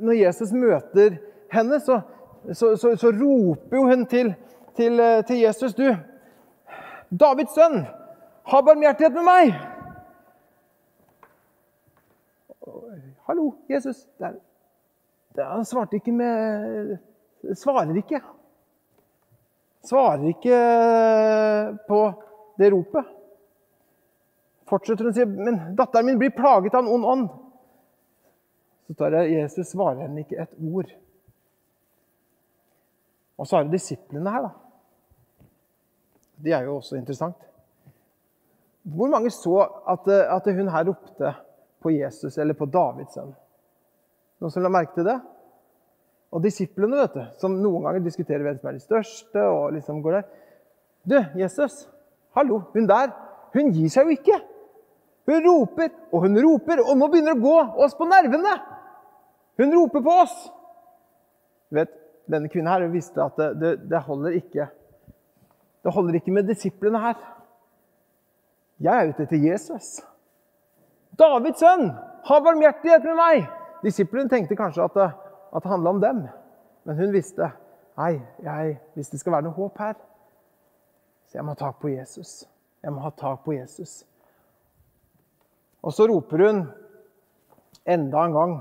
Når 0.00 0.16
Jesus 0.16 0.52
møter 0.52 1.18
henne, 1.52 1.80
så, 1.80 2.00
så, 2.52 2.74
så, 2.76 3.12
roper 3.12 3.76
jo 3.76 3.84
hun 3.86 4.06
til, 4.10 4.32
til, 4.76 5.02
til, 5.26 5.42
Jesus 5.44 5.74
Du, 5.76 5.86
Davids 7.10 7.54
sønn, 7.54 7.82
ha 8.50 8.62
barmhjertighet 8.66 9.14
med 9.18 9.26
meg! 9.28 9.54
Hallo, 13.28 13.52
Jesus. 13.70 14.02
Der. 14.18 14.36
Han 15.38 15.64
svarte 15.64 16.00
ikke 16.00 16.12
med 16.12 16.96
Svarer 17.56 17.96
ikke. 17.96 18.18
Svarer 19.86 20.26
ikke 20.28 20.56
på 21.88 22.00
det 22.60 22.68
ropet 22.74 23.16
fortsetter 24.70 25.06
hun 25.06 25.12
å 25.12 25.16
si 25.16 25.26
men 25.26 25.60
datteren 25.78 26.10
min 26.10 26.18
blir 26.20 26.34
plaget 26.34 26.74
av 26.74 26.84
en 26.84 26.94
ond 26.94 27.10
ånd. 27.12 27.28
Så 28.86 28.96
tar 28.98 29.16
jeg 29.18 29.36
Jesus 29.36 29.72
svarer 29.74 30.04
henne 30.04 30.24
ikke 30.24 30.40
et 30.42 30.56
ord. 30.58 30.90
Og 33.40 33.48
så 33.48 33.56
har 33.56 33.66
du 33.66 33.74
disiplene 33.74 34.34
her, 34.34 34.48
da. 34.48 35.48
Det 36.40 36.52
er 36.56 36.66
jo 36.66 36.78
også 36.78 36.98
interessant. 36.98 37.49
Hvor 38.82 39.10
mange 39.12 39.30
så 39.34 39.58
at, 39.92 40.08
at 40.08 40.46
hun 40.56 40.70
her 40.72 40.86
ropte 40.88 41.34
på 41.82 41.92
Jesus 41.92 42.38
eller 42.38 42.56
på 42.56 42.68
Davids 42.70 43.14
sønn? 43.16 43.34
Noen 44.40 44.52
som 44.54 44.64
la 44.64 44.72
merke 44.72 44.96
til 44.96 45.08
det? 45.08 45.18
Og 46.30 46.42
disiplene, 46.44 47.00
vet 47.02 47.16
du, 47.16 47.24
som 47.42 47.56
noen 47.58 47.84
ganger 47.84 48.04
diskuterer 48.04 48.44
hvem 48.46 48.60
som 48.60 48.70
er 48.70 48.78
de 48.78 48.84
største. 48.84 49.42
og 49.42 49.74
liksom 49.74 50.00
går 50.02 50.20
der. 50.20 50.28
Du, 51.02 51.18
Jesus, 51.40 51.88
hallo, 52.36 52.62
hun 52.74 52.86
der, 52.88 53.12
hun 53.54 53.72
gir 53.74 53.90
seg 53.92 54.06
jo 54.06 54.16
ikke. 54.16 54.38
Hun 55.28 55.44
roper 55.44 55.90
og 56.10 56.24
hun 56.24 56.38
roper, 56.42 56.82
og 56.84 56.96
nå 56.98 57.08
begynner 57.10 57.34
det 57.34 57.40
å 57.40 57.48
gå 57.48 57.84
oss 57.84 57.96
på 57.98 58.08
nervene! 58.08 58.54
Hun 59.60 59.74
roper 59.76 60.02
på 60.04 60.14
oss! 60.22 60.36
Du 61.70 61.78
vet, 61.78 61.92
Denne 62.30 62.46
kvinnen 62.46 62.70
her 62.70 62.84
visste 62.92 63.22
at 63.24 63.38
det, 63.40 63.48
det, 63.58 63.70
det 63.90 64.00
holder 64.06 64.36
ikke. 64.38 64.68
Det 65.82 65.92
holder 65.94 66.18
ikke 66.20 66.34
med 66.36 66.46
disiplene 66.46 67.00
her. 67.02 67.16
Jeg 68.80 68.96
er 68.96 69.10
ute 69.10 69.26
etter 69.26 69.42
Jesus. 69.42 69.98
Davids 71.20 71.60
sønn, 71.60 71.90
ha 72.24 72.38
barmhjertighet 72.40 73.04
med 73.04 73.18
meg! 73.18 73.48
Disiplene 73.84 74.28
tenkte 74.28 74.56
kanskje 74.56 74.84
at 74.84 74.96
det, 74.96 75.08
at 75.52 75.64
det 75.64 75.72
handla 75.72 75.92
om 75.94 76.00
dem. 76.00 76.22
Men 76.88 76.96
hun 76.96 77.12
visste 77.12 77.50
nei, 78.00 78.14
jeg, 78.44 78.78
hvis 78.96 79.12
det 79.12 79.20
skal 79.20 79.36
være 79.36 79.48
noe 79.48 79.56
håp 79.56 79.80
her, 79.80 79.98
så 81.28 81.38
jeg 81.38 81.44
må 81.44 81.52
ha 81.52 81.60
tak 81.60 81.76
på 81.82 81.92
Jesus. 81.92 82.44
Jeg 82.80 82.92
må 82.94 83.02
ha 83.04 83.12
tak 83.14 83.44
på 83.44 83.54
Jesus. 83.54 84.00
Og 85.84 85.92
så 85.94 86.08
roper 86.08 86.44
hun 86.46 86.64
enda 87.88 88.24
en 88.24 88.36
gang 88.36 88.54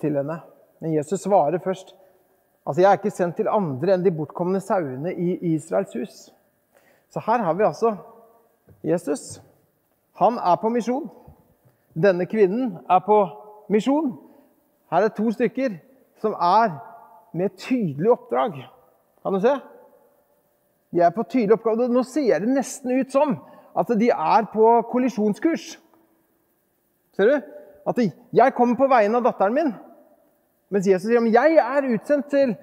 til 0.00 0.16
henne. 0.18 0.40
Men 0.80 0.94
Jesus 0.96 1.20
svarer 1.20 1.60
først. 1.62 1.94
Altså, 2.66 2.80
Jeg 2.80 2.88
er 2.90 2.98
ikke 2.98 3.10
sendt 3.10 3.36
til 3.36 3.48
andre 3.48 3.94
enn 3.94 4.04
de 4.04 4.12
bortkomne 4.14 4.60
sauene 4.60 5.12
i 5.14 5.36
Israels 5.54 5.94
hus. 5.96 6.18
Så 7.10 7.20
her 7.24 7.38
har 7.38 7.54
vi 7.54 7.64
altså 7.64 7.96
Jesus. 8.84 9.42
Han 10.18 10.38
er 10.38 10.56
på 10.60 10.68
misjon. 10.68 11.08
Denne 11.94 12.26
kvinnen 12.26 12.76
er 12.90 13.00
på 13.06 13.18
misjon. 13.70 14.12
Her 14.90 15.08
er 15.08 15.14
to 15.16 15.30
stykker 15.32 15.78
som 16.20 16.34
er 16.34 16.76
med 17.32 17.56
tydelig 17.56 18.10
oppdrag. 18.12 18.60
Kan 19.22 19.34
du 19.34 19.40
se? 19.40 19.54
De 20.92 21.00
er 21.00 21.10
på 21.10 21.22
tydelig 21.22 21.58
oppgave. 21.58 21.88
Nå 21.88 22.02
ser 22.02 22.40
det 22.42 22.48
nesten 22.48 23.00
ut 23.00 23.12
som 23.12 23.36
at 23.78 23.92
de 24.00 24.10
er 24.10 24.48
på 24.52 24.70
kollisjonskurs. 24.92 25.76
Ser 27.16 27.28
du? 27.28 27.36
At 27.88 28.00
jeg 28.32 28.54
kommer 28.54 28.76
på 28.76 28.88
vegne 28.90 29.16
av 29.16 29.24
datteren 29.24 29.54
min. 29.54 29.70
Mens 30.68 30.88
Jesus 30.88 31.08
sier 31.08 31.22
at 31.22 31.32
jeg 31.32 31.60
er 31.62 31.86
utsendt 31.94 32.28
til, 32.32 32.56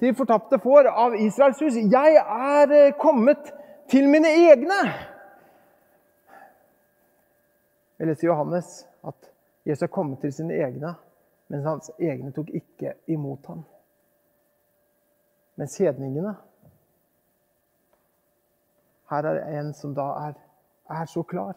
til 0.00 0.14
fortapte 0.16 0.58
får 0.62 0.88
av 0.88 1.16
Israels 1.18 1.60
hus. 1.60 1.76
Jeg 1.76 2.22
er 2.22 2.72
eh, 2.72 2.94
kommet 3.00 3.42
til 3.42 3.58
mine 4.08 4.28
egne. 4.28 4.78
Vi 7.98 8.08
leser 8.08 8.26
Johannes 8.26 8.86
at 9.06 9.28
Jesus 9.66 9.82
er 9.82 9.92
kommet 9.92 10.20
til 10.20 10.32
sine 10.32 10.54
egne, 10.54 10.94
mens 11.52 11.66
hans 11.68 11.90
egne 11.98 12.32
tok 12.32 12.50
ikke 12.56 12.94
imot 13.12 13.46
ham. 13.46 13.64
Mens 15.60 15.76
hedningene 15.78 16.36
Her 19.12 19.26
er 19.28 19.60
en 19.60 19.74
som 19.76 19.92
da 19.94 20.06
er 20.22 20.32
er 20.90 21.08
så 21.08 21.22
klar 21.22 21.56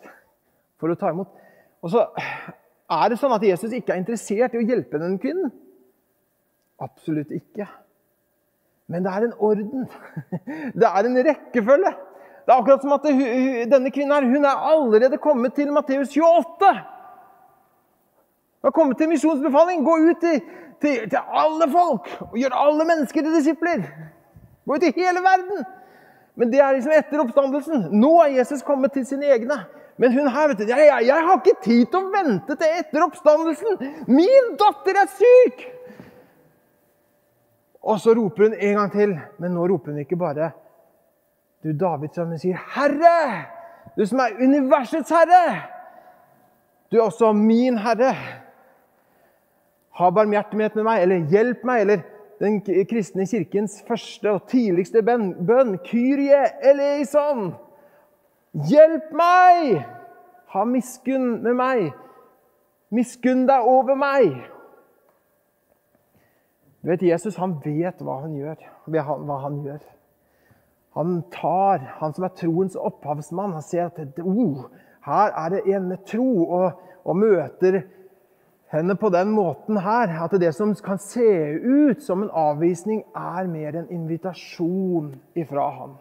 for 0.79 0.91
å 0.91 0.97
ta 0.99 1.11
imot. 1.13 1.31
Og 1.83 1.93
så 1.93 2.05
er 2.15 3.09
det 3.09 3.19
sånn 3.21 3.35
at 3.35 3.45
Jesus 3.45 3.73
ikke 3.73 3.95
er 3.95 4.01
interessert 4.01 4.55
i 4.55 4.61
å 4.61 4.65
hjelpe 4.65 5.01
den 5.01 5.17
kvinnen. 5.21 5.53
Absolutt 6.83 7.31
ikke. 7.35 7.67
Men 8.91 9.05
det 9.05 9.13
er 9.15 9.25
en 9.25 9.37
orden. 9.41 9.87
Det 10.79 10.85
er 10.85 11.07
en 11.07 11.17
rekkefølge. 11.25 11.91
Det 12.45 12.53
er 12.53 12.59
akkurat 12.59 12.81
som 12.81 12.93
at 12.93 13.05
det, 13.07 13.13
denne 13.71 13.89
kvinnen 13.91 14.13
her, 14.13 14.25
hun 14.29 14.45
er 14.45 14.65
allerede 14.71 15.17
kommet 15.17 15.55
til 15.57 15.71
Matteus 15.73 16.11
28. 16.13 16.73
Hun 18.61 18.69
har 18.69 18.75
kommet 18.75 18.97
til 18.97 19.09
misjonsbefaling. 19.09 19.85
Gå 19.85 19.95
ut 20.09 20.19
til, 20.21 20.41
til, 20.81 21.09
til 21.09 21.19
alle 21.41 21.65
folk 21.71 22.11
og 22.27 22.37
gjør 22.37 22.59
alle 22.65 22.85
mennesker 22.85 23.25
til 23.25 23.33
disipler. 23.33 23.87
Gå 24.65 24.77
ut 24.77 24.85
i 24.85 24.93
hele 24.93 25.23
verden. 25.25 25.65
Men 26.35 26.51
det 26.51 26.59
er 26.61 26.75
liksom 26.75 26.93
etter 26.93 27.23
oppstandelsen. 27.23 27.87
Nå 27.95 28.11
er 28.23 28.37
Jesus 28.37 28.61
kommet 28.65 28.93
til 28.93 29.07
sine 29.09 29.31
egne. 29.33 29.57
Men 29.97 30.11
hun 30.13 30.27
her, 30.27 30.51
vet 30.51 30.59
du, 30.59 30.65
jeg, 30.67 30.85
jeg, 30.85 31.07
jeg 31.07 31.25
har 31.27 31.39
ikke 31.39 31.61
tid 31.63 31.85
til 31.87 32.01
å 32.01 32.11
vente 32.11 32.57
til 32.59 32.79
etter 32.81 33.05
oppstandelsen! 33.05 33.77
Min 34.11 34.49
datter 34.59 34.99
er 34.99 35.07
syk! 35.13 35.63
Og 37.85 38.01
så 38.03 38.15
roper 38.17 38.49
hun 38.49 38.57
en 38.59 38.79
gang 38.81 38.91
til, 38.91 39.13
men 39.39 39.55
nå 39.55 39.69
roper 39.71 39.93
hun 39.93 40.01
ikke 40.03 40.19
bare 40.19 40.51
Du 41.65 41.71
Davids 41.73 42.13
sønn, 42.13 42.37
sier 42.37 42.59
'Herre'! 42.75 43.45
Du 43.97 44.05
som 44.05 44.19
er 44.19 44.37
universets 44.37 45.09
herre! 45.09 45.63
Du 46.91 46.97
er 46.97 47.01
også 47.07 47.31
min 47.33 47.77
herre. 47.77 48.13
Ha 49.97 50.09
barmhjertighet 50.09 50.75
med 50.75 50.83
meg, 50.83 51.01
eller 51.01 51.29
hjelp 51.31 51.63
meg, 51.65 51.81
eller 51.81 52.03
den 52.39 52.59
kristne 52.89 53.25
kirkens 53.25 53.79
første 53.87 54.31
og 54.31 54.47
tidligste 54.51 55.01
bønn, 55.01 55.77
Kyrie 55.87 56.43
eleison. 56.61 57.55
Hjelp 58.69 59.09
meg! 59.15 59.81
Ha 60.53 60.65
miskunn 60.69 61.41
med 61.43 61.57
meg. 61.57 61.87
Miskunn 62.93 63.47
deg 63.47 63.65
over 63.65 63.97
meg. 63.97 64.35
Du 66.83 66.91
vet, 66.91 67.01
Jesus 67.01 67.39
han 67.41 67.57
vet 67.63 68.03
hva 68.05 68.21
han 68.21 68.35
gjør. 68.37 68.61
Hva 68.85 69.41
han 69.41 69.63
gjør. 69.65 69.94
Han 70.95 71.19
tar, 71.33 71.83
han 71.99 72.13
som 72.15 72.23
er 72.23 72.35
troens 72.39 72.77
opphavsmann, 72.79 73.55
han 73.57 73.65
ser 73.65 73.89
at 73.89 74.19
oh, 74.23 74.69
her 75.05 75.33
er 75.35 75.51
det 75.51 75.65
en 75.67 75.89
med 75.91 76.05
tro, 76.07 76.29
og, 76.45 76.79
og 77.03 77.19
møter 77.19 77.81
henne 78.71 78.95
på 78.99 79.11
den 79.13 79.33
måten 79.35 79.77
her, 79.83 80.11
at 80.23 80.33
det 80.41 80.53
som 80.55 80.71
kan 80.83 80.99
se 81.01 81.27
ut 81.59 82.01
som 82.03 82.23
en 82.23 82.31
avvisning, 82.31 83.03
er 83.15 83.51
mer 83.51 83.75
en 83.75 83.91
invitasjon 83.93 85.13
ifra 85.37 85.67
han. 85.79 85.95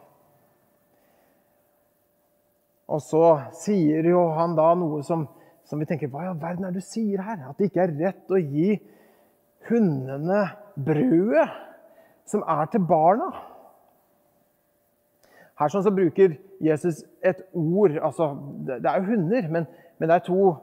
Og 2.94 3.00
så 3.02 3.24
sier 3.56 4.06
jo 4.08 4.26
han 4.36 4.56
da 4.56 4.70
noe 4.76 5.02
som, 5.06 5.24
som 5.64 5.80
vi 5.80 5.88
tenker 5.88 6.10
Hva 6.12 6.26
i 6.26 6.28
all 6.28 6.40
verden 6.40 6.66
er 6.66 6.74
det 6.74 6.82
du 6.84 6.86
sier 6.86 7.22
her? 7.24 7.46
At 7.48 7.58
det 7.58 7.70
ikke 7.70 7.86
er 7.86 7.94
rett 7.96 8.34
å 8.34 8.40
gi 8.40 8.74
hundene 9.70 10.42
brødet 10.76 11.46
som 12.28 12.44
er 12.44 12.68
til 12.72 12.84
barna. 12.84 13.30
Her 15.60 15.70
sånn 15.70 15.84
så 15.86 15.92
bruker 15.94 16.34
Jesus 16.64 17.04
et 17.22 17.44
ord 17.54 17.94
altså, 18.02 18.32
Det 18.66 18.88
er 18.90 18.98
jo 18.98 19.10
hunder, 19.12 19.48
men, 19.52 19.66
men 20.00 20.10
det 20.10 20.16
er 20.16 20.24
to 20.26 20.54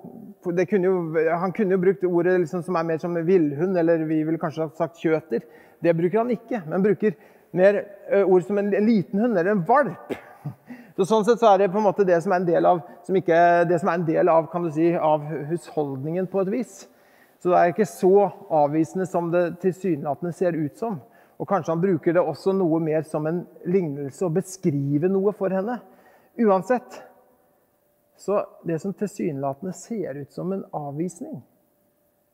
det 0.57 0.65
kunne 0.67 0.89
jo, 0.89 0.95
Han 1.39 1.53
kunne 1.55 1.77
jo 1.77 1.81
brukt 1.83 2.03
ordet 2.07 2.39
liksom, 2.41 2.63
som 2.65 2.75
er 2.75 2.87
mer 2.89 2.99
som 2.99 3.15
villhund, 3.15 3.77
eller 3.77 4.03
vi 4.09 4.23
ville 4.25 4.41
kanskje 4.41 4.71
sagt 4.75 4.99
kjøter. 4.99 5.45
Det 5.81 5.93
bruker 5.97 6.23
han 6.23 6.33
ikke, 6.33 6.63
men 6.67 6.83
bruker 6.83 7.15
mer 7.53 7.83
ord 8.23 8.43
som 8.47 8.57
en, 8.57 8.73
en 8.73 8.87
liten 8.87 9.21
hund 9.21 9.37
eller 9.37 9.53
en 9.53 9.65
valp. 9.67 10.15
Så 10.97 11.05
sånn 11.07 11.23
sett 11.25 11.39
så 11.39 11.53
er 11.53 11.61
det 11.61 11.71
på 11.71 11.79
en 11.79 11.85
måte 11.87 12.05
det 12.05 12.17
som 12.23 12.33
er 12.33 12.41
en 12.41 12.47
del 12.47 12.67
av, 12.67 12.81
som 13.07 13.15
ikke, 13.15 13.37
det 13.69 13.79
som 13.81 13.89
er 13.89 13.99
en 13.99 14.07
del 14.07 14.31
av, 14.31 14.49
kan 14.51 14.65
du 14.65 14.71
si, 14.75 14.89
av 14.93 15.23
husholdningen 15.49 16.27
på 16.29 16.43
et 16.43 16.51
vis. 16.51 16.73
Så 17.41 17.49
det 17.49 17.57
er 17.57 17.71
ikke 17.71 17.87
så 17.89 18.27
avvisende 18.53 19.07
som 19.09 19.31
det 19.33 19.45
tilsynelatende 19.63 20.33
ser 20.35 20.57
ut 20.57 20.75
som. 20.77 20.99
Og 21.41 21.47
kanskje 21.49 21.73
han 21.73 21.81
bruker 21.81 22.13
det 22.13 22.21
også 22.21 22.53
noe 22.53 22.77
mer 22.83 23.05
som 23.09 23.25
en 23.25 23.41
lignelse, 23.65 24.21
å 24.25 24.33
beskrive 24.33 25.09
noe 25.09 25.33
for 25.33 25.53
henne. 25.53 25.79
Uansett. 26.37 26.99
Så 28.21 28.37
det 28.67 28.77
som 28.83 28.93
tilsynelatende 28.93 29.73
ser 29.73 30.19
ut 30.21 30.33
som 30.33 30.53
en 30.53 30.61
avvisning, 30.77 31.39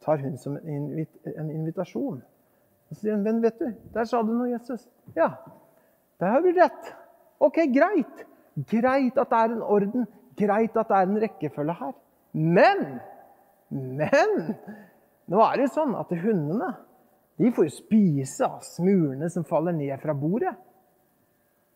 tar 0.03 0.19
hun 0.19 0.35
som 0.37 0.57
en 0.59 1.51
invitasjon. 1.51 2.19
Og 2.19 2.95
så 2.95 3.01
sier 3.01 3.15
hun, 3.15 3.23
'Men 3.23 3.41
vet 3.41 3.59
du, 3.59 3.73
der 3.93 4.03
sa 4.03 4.21
du 4.21 4.33
noe, 4.33 4.51
Jesus.' 4.51 4.87
'Ja, 5.15 5.31
der 6.19 6.27
har 6.27 6.41
du 6.41 6.51
rett.' 6.51 6.93
Ok, 7.39 7.55
greit. 7.73 8.25
Greit 8.67 9.17
at 9.17 9.29
det 9.29 9.37
er 9.37 9.53
en 9.53 9.61
orden. 9.61 10.07
Greit 10.35 10.77
at 10.77 10.87
det 10.87 10.97
er 10.97 11.07
en 11.07 11.21
rekkefølge 11.21 11.73
her. 11.73 11.93
Men 12.33 12.99
Men 13.69 14.55
nå 15.27 15.41
er 15.43 15.57
det 15.57 15.67
jo 15.67 15.73
sånn 15.75 15.95
at 15.99 16.11
hundene 16.23 16.71
de 17.37 17.51
får 17.53 17.67
jo 17.67 17.75
spise 17.75 18.47
av 18.47 18.63
smulene 18.65 19.29
som 19.29 19.45
faller 19.45 19.75
ned 19.77 19.93
fra 20.01 20.15
bordet. 20.17 20.55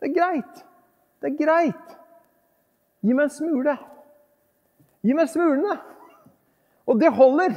Det 0.02 0.10
er 0.10 0.16
greit. 0.16 0.62
Det 1.22 1.30
er 1.30 1.38
greit. 1.38 1.92
Gi 3.02 3.14
meg 3.14 3.28
en 3.28 3.34
smule. 3.34 3.76
Gi 5.06 5.14
meg 5.14 5.30
smulene. 5.30 5.76
Og 6.90 6.98
det 6.98 7.12
holder. 7.14 7.54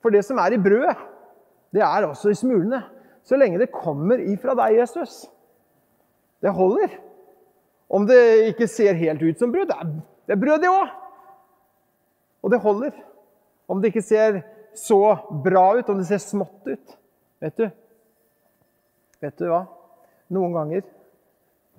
For 0.00 0.14
det 0.14 0.22
som 0.24 0.38
er 0.40 0.54
i 0.54 0.62
brødet, 0.62 0.94
det 1.74 1.82
er 1.84 2.06
også 2.06 2.30
i 2.30 2.38
smulene. 2.38 2.80
Så 3.26 3.36
lenge 3.36 3.58
det 3.60 3.72
kommer 3.74 4.22
ifra 4.22 4.54
deg, 4.58 4.78
Jesus. 4.78 5.24
Det 6.40 6.54
holder. 6.54 6.94
Om 7.90 8.06
det 8.06 8.22
ikke 8.52 8.70
ser 8.70 8.94
helt 8.94 9.22
ut 9.22 9.42
som 9.42 9.52
brød. 9.52 9.74
Det 9.74 10.34
er, 10.34 10.40
brød, 10.40 10.62
det 10.62 10.70
òg. 10.70 10.94
Og 12.40 12.54
det 12.54 12.62
holder. 12.62 12.94
Om 13.68 13.82
det 13.82 13.90
ikke 13.90 14.06
ser 14.06 14.40
så 14.78 15.02
bra 15.44 15.72
ut, 15.76 15.90
om 15.90 15.98
det 15.98 16.06
ser 16.08 16.22
smått 16.22 16.70
ut. 16.70 16.96
Vet 17.40 17.56
du? 17.56 17.68
Vet 19.20 19.38
du 19.38 19.48
hva? 19.48 19.64
Noen 20.30 20.54
ganger 20.54 20.84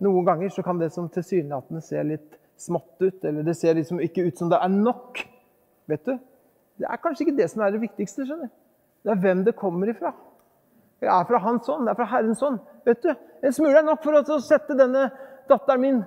noen 0.01 0.25
ganger 0.25 0.49
så 0.49 0.63
kan 0.65 0.79
det 0.81 0.89
som 0.93 1.09
tilsynelatende 1.13 1.81
ser 1.85 2.07
litt 2.09 2.37
smått 2.57 2.97
ut, 3.01 3.23
eller 3.25 3.45
det 3.45 3.53
ser 3.57 3.75
liksom 3.77 3.99
ikke 4.01 4.23
ut 4.25 4.37
som 4.37 4.49
det 4.49 4.57
er 4.57 4.71
nok. 4.73 5.21
Vet 5.89 6.07
du? 6.07 6.15
Det 6.81 6.87
er 6.89 7.01
kanskje 7.03 7.27
ikke 7.27 7.37
det 7.37 7.49
som 7.51 7.61
er 7.61 7.75
det 7.75 7.83
viktigste. 7.83 8.25
skjønner 8.25 8.49
Det 9.05 9.13
er 9.13 9.19
hvem 9.21 9.43
det 9.45 9.53
kommer 9.59 9.91
ifra. 9.93 10.13
Det 11.01 11.09
er 11.09 11.27
fra 11.29 11.41
Hans 11.41 11.69
ånd, 11.69 11.85
det 11.85 11.93
er 11.93 11.99
fra 11.99 12.09
Herrens 12.15 12.41
ånd. 12.45 12.57
Vet 12.85 13.03
du? 13.05 13.11
En 13.45 13.53
smule 13.53 13.77
er 13.77 13.85
nok 13.85 14.01
for 14.01 14.17
å 14.17 14.39
sette 14.41 14.77
denne 14.77 15.07
datteren 15.49 15.81
min 15.81 16.01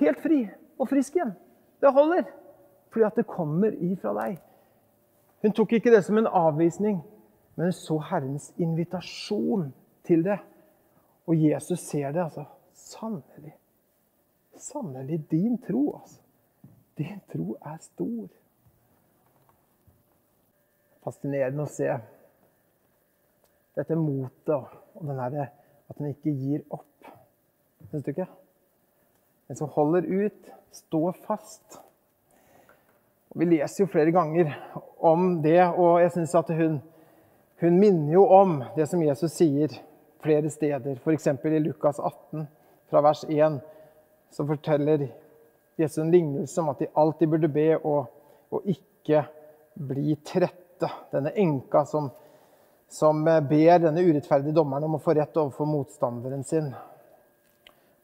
helt 0.00 0.20
fri 0.20 0.42
og 0.80 0.88
frisk 0.88 1.16
igjen. 1.16 1.32
Det 1.80 1.92
holder. 1.96 2.26
Fordi 2.92 3.06
at 3.06 3.16
det 3.16 3.28
kommer 3.28 3.72
ifra 3.80 4.12
deg. 4.16 4.36
Hun 5.40 5.56
tok 5.56 5.72
ikke 5.78 5.92
det 5.92 6.02
som 6.04 6.20
en 6.20 6.28
avvisning, 6.28 7.00
men 7.60 7.66
hun 7.66 7.72
så 7.76 7.98
Herrens 8.08 8.46
invitasjon 8.56 9.66
til 10.08 10.22
det. 10.24 10.38
Og 11.28 11.36
Jesus 11.36 11.82
ser 11.84 12.14
det, 12.16 12.22
altså. 12.22 12.46
Sannelig. 12.72 13.52
Sannelig 14.56 15.18
din 15.28 15.58
tro, 15.60 15.82
altså. 15.98 16.22
Din 16.96 17.20
tro 17.28 17.58
er 17.60 17.76
stor. 17.84 18.30
Fascinerende 21.04 21.66
å 21.66 21.68
se 21.68 21.90
dette 23.76 24.00
motet 24.08 24.56
og 24.56 25.04
den 25.10 25.20
der, 25.20 25.52
at 25.84 26.00
den 26.00 26.14
ikke 26.14 26.32
gir 26.32 26.64
opp. 26.72 27.12
Syns 27.90 28.08
du 28.08 28.14
ikke? 28.14 28.30
Den 29.52 29.60
som 29.60 29.68
holder 29.76 30.08
ut, 30.08 30.48
står 30.72 31.12
fast. 31.28 31.82
Og 33.34 33.44
vi 33.44 33.52
leser 33.52 33.84
jo 33.84 33.92
flere 33.92 34.16
ganger 34.16 34.56
om 34.96 35.42
det, 35.44 35.60
og 35.60 36.00
jeg 36.00 36.16
syns 36.16 36.40
at 36.40 36.56
hun, 36.56 36.80
hun, 37.60 37.78
minner 37.80 38.12
jo 38.12 38.26
om 38.26 38.58
det 38.76 38.86
som 38.90 39.02
Jesus 39.04 39.34
sier 39.36 39.74
flere 40.20 40.50
steder, 40.50 40.98
f.eks. 41.00 41.26
i 41.26 41.60
Lukas 41.60 42.00
18, 42.00 42.46
fra 42.90 43.02
vers 43.04 43.24
1, 43.28 43.60
så 44.30 44.46
forteller 44.46 45.08
Jesus 45.80 45.98
en 45.98 46.10
lignelse 46.10 46.60
om 46.60 46.68
at 46.72 46.78
de 46.78 46.90
alltid 46.94 47.28
burde 47.28 47.48
be 47.52 47.68
og, 47.78 48.10
og 48.50 48.66
ikke 48.68 49.24
bli 49.74 50.16
trette. 50.26 50.88
Denne 51.12 51.32
enka 51.36 51.84
som, 51.88 52.08
som 52.88 53.24
ber 53.24 53.82
denne 53.82 54.04
urettferdige 54.04 54.56
dommeren 54.56 54.86
om 54.88 54.96
å 54.96 55.02
få 55.02 55.14
rett 55.16 55.36
overfor 55.36 55.68
motstanderen 55.68 56.44
sin. 56.44 56.70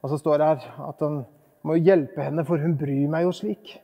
Og 0.04 0.12
så 0.12 0.20
står 0.20 0.38
det 0.38 0.48
her 0.52 0.88
at 0.88 1.04
han 1.04 1.22
må 1.66 1.78
hjelpe 1.80 2.22
henne, 2.22 2.44
for 2.46 2.62
hun 2.62 2.76
bryr 2.78 3.08
meg 3.10 3.26
jo 3.26 3.32
slik. 3.34 3.78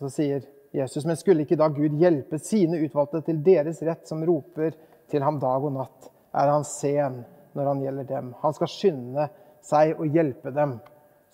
Så 0.00 0.10
sier 0.12 0.44
Jesus, 0.70 1.04
men 1.04 1.16
skulle 1.18 1.44
ikke 1.44 1.58
da 1.58 1.68
Gud 1.72 1.96
hjelpe 1.98 2.38
sine 2.38 2.78
utvalgte 2.84 3.22
til 3.26 3.40
deres 3.42 3.82
rett, 3.86 4.06
som 4.06 4.22
roper 4.26 4.76
til 5.10 5.24
ham 5.26 5.40
dag 5.42 5.66
og 5.66 5.74
natt? 5.74 6.10
Er 6.30 6.52
han 6.52 6.66
sen 6.66 7.22
når 7.58 7.70
han 7.72 7.82
gjelder 7.82 8.08
dem? 8.08 8.32
Han 8.42 8.54
skal 8.54 8.70
skynde 8.70 9.26
seg 9.66 9.96
og 9.98 10.14
hjelpe 10.14 10.52
dem, 10.54 10.76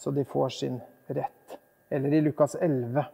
så 0.00 0.12
de 0.14 0.24
får 0.28 0.54
sin 0.56 0.78
rett. 1.12 1.58
Eller 1.92 2.16
i 2.16 2.22
Lukas 2.24 2.56
11 2.56 3.04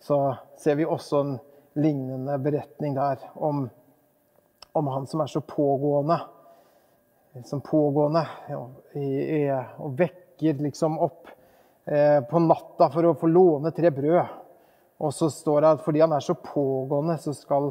så 0.00 0.18
ser 0.58 0.78
vi 0.80 0.88
også 0.88 1.20
en 1.20 1.34
lignende 1.76 2.38
beretning 2.40 2.96
der 2.96 3.20
om, 3.36 3.66
om 4.72 4.88
han 4.94 5.06
som 5.06 5.20
er 5.20 5.30
så 5.30 5.44
pågående. 5.44 6.16
Som 7.46 7.60
pågående 7.62 8.24
og 9.78 9.92
vekker 10.00 10.64
liksom 10.64 10.96
opp 10.98 11.28
Eh, 11.84 12.24
på 12.24 12.38
natta 12.38 12.86
for 12.92 13.06
å 13.08 13.16
få 13.18 13.26
låne 13.26 13.72
tre 13.74 13.90
brød. 13.90 14.39
Og 15.00 15.14
så 15.16 15.30
står 15.32 15.60
det 15.60 15.70
at 15.74 15.84
fordi 15.84 16.02
han 16.04 16.12
er 16.12 16.24
så 16.24 16.34
pågående, 16.34 17.16
så 17.18 17.32
skal 17.36 17.70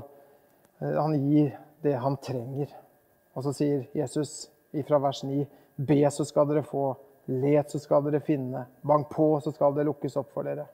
eh, 0.82 0.96
han 0.96 1.13
gi 1.30 1.46
det 1.86 1.94
han 2.02 2.18
trenger. 2.24 2.72
Og 3.38 3.46
så 3.46 3.54
sier 3.56 3.86
Jesus 3.96 4.50
fra 4.88 5.00
vers 5.04 5.22
9.: 5.24 5.46
Be, 5.76 6.02
så 6.12 6.26
skal 6.26 6.50
dere 6.50 6.65
få. 6.65 6.92
Let, 7.30 7.70
så 7.72 7.80
skal 7.80 8.04
dere 8.08 8.24
finne. 8.26 8.65
Bank 8.82 9.12
på, 9.13 9.32
så 9.44 9.54
skal 9.54 9.76
det 9.78 9.86
lukkes 9.86 10.18
opp 10.18 10.34
for 10.34 10.50
dere. 10.50 10.65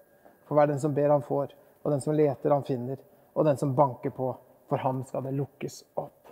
For 0.47 0.55
hver 0.55 0.71
den 0.71 0.79
som 0.79 0.93
ber, 0.95 1.11
han 1.11 1.25
får. 1.25 1.51
Og 1.83 1.91
den 1.91 2.01
som 2.01 2.15
leter, 2.15 2.53
han 2.53 2.63
finner. 2.63 3.01
Og 3.35 3.45
den 3.45 3.59
som 3.59 3.75
banker 3.75 4.13
på, 4.15 4.31
for 4.69 4.81
ham 4.81 5.03
skal 5.05 5.27
det 5.27 5.35
lukkes 5.35 5.81
opp. 5.99 6.31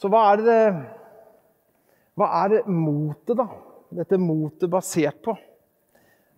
Så 0.00 0.08
hva 0.12 0.26
er 0.32 0.44
det 0.44 0.62
hva 2.20 2.28
er 2.42 2.66
motet, 2.68 3.38
da? 3.38 3.46
Dette 3.96 4.18
motet 4.20 4.68
basert 4.70 5.22
på? 5.24 5.32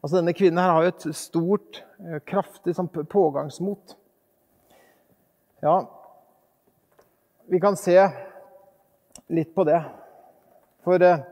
Altså, 0.03 0.19
Denne 0.19 0.35
kvinnen 0.35 0.59
her 0.59 0.73
har 0.75 0.83
jo 0.83 0.93
et 0.93 1.05
stort, 1.15 1.83
eh, 2.03 2.19
kraftig 2.27 2.75
sånn 2.75 2.91
pågangsmot. 2.91 3.95
Ja, 5.63 5.77
vi 7.47 7.61
kan 7.63 7.77
se 7.79 7.95
litt 9.31 9.55
på 9.55 9.65
det. 9.65 9.79
For 10.83 11.03
eh, 11.07 11.23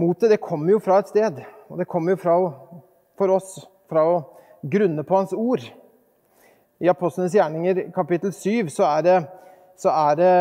motet 0.00 0.32
det 0.32 0.40
kommer 0.40 0.72
jo 0.72 0.80
fra 0.80 1.02
et 1.02 1.12
sted. 1.12 1.44
Og 1.68 1.80
det 1.80 1.88
kommer 1.90 2.14
jo 2.14 2.22
fra, 2.24 2.36
for 3.18 3.36
oss 3.36 3.58
fra 3.92 4.04
å 4.08 4.18
grunne 4.64 5.04
på 5.04 5.16
Hans 5.16 5.36
ord. 5.36 5.64
I 6.80 6.88
Apostlenes 6.88 7.36
gjerninger 7.36 7.90
kapittel 7.94 8.32
7 8.32 8.72
så 8.72 8.88
er 8.88 9.04
det 9.04 9.18
så 9.76 9.90
er 9.90 10.18
det 10.18 10.34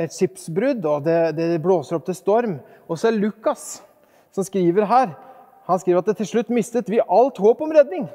et 0.00 0.14
skipsbrudd, 0.14 0.86
og 0.88 1.04
det, 1.04 1.34
det, 1.36 1.60
blåser 1.60 1.98
opp 1.98 2.06
til 2.06 2.16
storm. 2.16 2.54
Og 2.88 2.96
så 2.96 3.10
er 3.10 3.18
Lukas 3.18 3.82
som 4.32 4.46
skriver 4.46 4.88
her. 4.88 5.12
Han 5.68 5.80
skriver 5.80 6.02
at 6.02 6.18
til 6.18 6.28
slutt 6.28 6.52
mistet 6.52 6.90
vi 6.92 7.00
alt 7.00 7.40
håp 7.40 7.62
om 7.64 7.72
redning. 7.72 8.06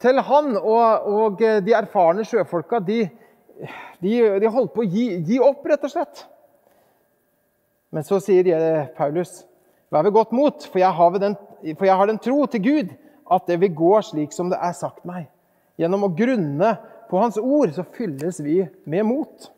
Til 0.00 0.20
han 0.24 0.54
og, 0.56 1.08
og 1.12 1.40
de 1.40 1.74
erfarne 1.76 2.24
sjøfolka, 2.24 2.80
de, 2.80 3.02
de, 4.00 4.14
de, 4.40 4.48
holdt 4.48 4.72
på 4.72 4.84
å 4.84 4.88
gi, 4.88 5.06
gi, 5.28 5.40
opp, 5.44 5.66
rett 5.68 5.84
og 5.84 5.92
slett. 5.92 6.24
Men 7.92 8.06
så 8.06 8.20
sier 8.22 8.48
Paulus, 8.96 9.42
vær 9.92 10.06
ved 10.06 10.14
godt 10.16 10.32
mot, 10.32 10.64
for 10.70 10.80
jeg, 10.80 10.92
har 10.96 11.20
den, 11.20 11.36
for 11.74 11.88
jeg 11.88 12.00
har 12.00 12.08
den 12.08 12.22
tro 12.22 12.46
til 12.48 12.64
Gud 12.64 12.96
at 13.30 13.46
det 13.50 13.60
vil 13.62 13.76
gå 13.76 13.92
slik 14.06 14.32
som 14.34 14.48
det 14.50 14.58
er 14.62 14.72
sagt 14.78 15.04
meg. 15.06 15.28
Gjennom 15.78 16.08
å 16.08 16.14
grunne 16.16 16.74
på 17.10 17.20
Hans 17.20 17.38
ord 17.40 17.72
så 17.74 17.84
fylles 17.96 18.40
vi 18.42 18.62
med 18.88 19.06
mot. 19.06 19.50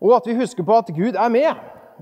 Og 0.00 0.16
at 0.16 0.26
vi 0.26 0.38
husker 0.38 0.64
på 0.66 0.76
at 0.80 0.90
Gud 0.96 1.18
er 1.18 1.32
med. 1.32 1.54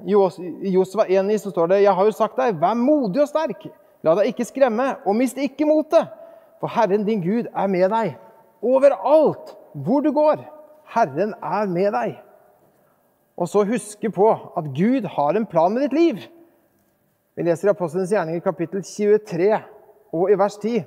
I 0.07 0.71
Josva 0.75 1.07
1,9 1.09 1.39
så 1.43 1.51
står 1.51 1.73
det 1.73 1.83
Jeg 1.83 1.95
har 1.95 2.07
jo 2.07 2.15
sagt 2.15 2.39
deg, 2.39 2.57
vær 2.61 2.79
modig 2.79 3.23
og 3.25 3.31
sterk. 3.31 3.69
La 4.07 4.15
deg 4.19 4.31
ikke 4.31 4.47
skremme, 4.47 4.93
og 5.05 5.17
mist 5.19 5.39
ikke 5.41 5.67
motet. 5.67 6.11
For 6.59 6.71
Herren 6.71 7.05
din 7.07 7.23
Gud 7.23 7.51
er 7.51 7.71
med 7.71 7.91
deg 7.95 8.17
overalt 8.63 9.55
hvor 9.73 10.03
du 10.03 10.11
går. 10.15 10.43
Herren 10.95 11.35
er 11.43 11.67
med 11.67 11.93
deg. 11.93 12.19
og 13.39 13.47
så 13.47 13.63
huske 13.63 14.11
på 14.11 14.33
at 14.59 14.67
Gud 14.75 15.05
har 15.07 15.37
en 15.37 15.47
plan 15.47 15.71
med 15.71 15.85
ditt 15.87 15.93
liv. 15.93 16.17
Vi 17.37 17.45
leser 17.47 17.69
i 17.69 17.71
Apostelens 17.71 18.11
gjerninger 18.11 18.43
kapittel 18.43 18.83
23 18.83 19.53
og 20.11 20.33
i 20.33 20.39
vers 20.39 20.57
10. 20.59 20.83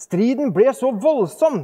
Striden 0.00 0.52
ble 0.54 0.72
så 0.72 0.88
voldsom 0.96 1.60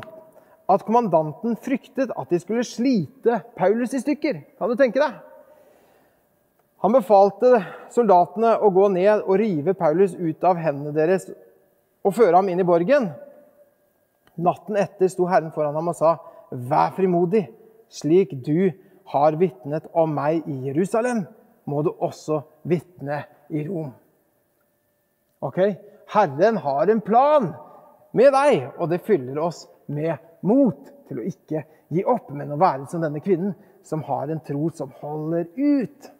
at 0.69 0.85
kommandanten 0.85 1.57
fryktet 1.57 2.13
at 2.13 2.29
de 2.29 2.41
skulle 2.43 2.67
slite 2.69 3.41
Paulus 3.57 3.97
i 3.97 4.03
stykker. 4.03 4.43
Kan 4.59 4.69
du 4.69 4.77
tenke 4.77 5.01
deg? 5.01 5.17
Han 6.81 6.95
befalte 6.97 7.61
soldatene 7.93 8.55
å 8.65 8.71
gå 8.73 8.87
ned 8.95 9.27
og 9.27 9.37
rive 9.41 9.75
Paulus 9.77 10.15
ut 10.17 10.45
av 10.49 10.61
hendene 10.61 10.95
deres 10.97 11.27
og 12.01 12.15
føre 12.17 12.39
ham 12.39 12.49
inn 12.49 12.63
i 12.63 12.67
borgen. 12.67 13.11
Natten 14.41 14.79
etter 14.81 15.11
sto 15.13 15.27
Herren 15.29 15.53
foran 15.53 15.77
ham 15.77 15.91
og 15.93 15.97
sa, 15.99 16.17
'Vær 16.51 16.95
frimodig, 16.97 17.51
slik 17.89 18.33
du 18.43 18.73
har 19.13 19.37
vitnet 19.37 19.87
om 19.93 20.15
meg 20.15 20.47
i 20.49 20.57
Jerusalem, 20.71 21.27
må 21.67 21.83
du 21.83 21.91
også 21.91 22.43
vitne 22.65 23.25
i 23.51 23.67
Rom.' 23.69 23.93
Ok? 25.43 25.59
Herren 26.11 26.57
har 26.57 26.91
en 26.91 27.01
plan 27.01 27.53
med 28.13 28.33
deg, 28.33 28.71
og 28.79 28.89
det 28.89 29.05
fyller 29.05 29.39
oss 29.39 29.69
med 29.87 30.17
mot 30.43 30.81
til 31.09 31.21
å 31.21 31.27
ikke 31.27 31.65
gi 31.91 32.05
opp, 32.05 32.31
men 32.31 32.53
å 32.53 32.59
være 32.59 32.89
som 32.91 33.05
denne 33.05 33.21
kvinnen, 33.21 33.55
som 33.83 34.03
har 34.03 34.31
en 34.31 34.41
tro 34.41 34.71
som 34.75 34.91
holder 35.01 35.47
ut. 35.57 36.11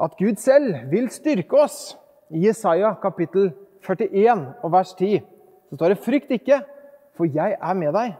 At 0.00 0.16
Gud 0.18 0.36
selv 0.42 0.90
vil 0.90 1.08
styrke 1.10 1.60
oss. 1.60 1.98
I 2.30 2.46
Jesaja 2.46 2.94
kapittel 3.02 3.52
41 3.84 4.54
og 4.62 4.72
vers 4.72 4.94
10 4.94 5.20
så 5.68 5.76
står 5.76 5.88
det 5.88 5.98
'Frykt 5.98 6.30
ikke, 6.30 6.62
for 7.14 7.24
jeg 7.24 7.56
er 7.62 7.74
med 7.74 7.92
deg'. 7.94 8.14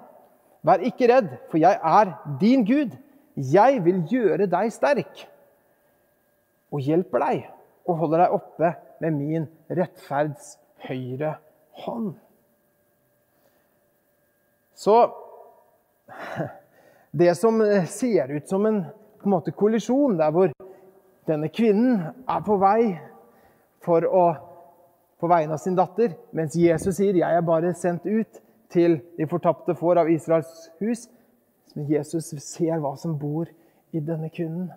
Vær 0.62 0.80
ikke 0.80 1.08
redd, 1.16 1.28
for 1.50 1.58
jeg 1.58 1.78
er 1.84 2.36
din 2.40 2.64
Gud. 2.64 2.96
Jeg 3.36 3.84
vil 3.84 4.02
gjøre 4.10 4.46
deg 4.46 4.72
sterk 4.72 5.28
og 6.72 6.80
hjelper 6.80 7.18
deg 7.18 7.50
og 7.86 7.96
holder 7.96 8.18
deg 8.18 8.34
oppe 8.34 8.74
med 9.00 9.10
min 9.10 9.46
rettferds 9.70 10.58
høyre 10.88 11.34
hånd. 11.84 12.14
Så 14.74 15.10
det 17.20 17.36
som 17.36 17.60
ser 17.86 18.36
ut 18.36 18.48
som 18.48 18.66
en, 18.66 18.84
en 19.24 19.30
måte, 19.30 19.52
kollisjon, 19.52 20.18
der 20.18 20.30
hvor 20.30 20.50
denne 21.26 21.48
kvinnen 21.48 22.02
er 22.28 22.42
på 22.44 22.56
vei 22.60 22.94
for 23.84 24.04
å 24.08 24.24
på 25.20 25.28
vegne 25.30 25.56
av 25.56 25.62
sin 25.62 25.76
datter, 25.78 26.12
mens 26.36 26.56
Jesus 26.58 26.96
sier 26.96 27.14
'Jeg 27.14 27.36
er 27.36 27.40
bare 27.40 27.74
sendt 27.74 28.06
ut 28.06 28.40
til 28.68 29.00
de 29.16 29.26
fortapte 29.26 29.74
får 29.74 29.98
av 29.98 30.10
Israels 30.10 30.70
hus'. 30.80 31.08
Men 31.74 31.86
Jesus 31.88 32.34
ser 32.44 32.78
hva 32.78 32.96
som 32.96 33.18
bor 33.18 33.46
i 33.92 34.00
denne 34.00 34.28
kvinnen, 34.28 34.70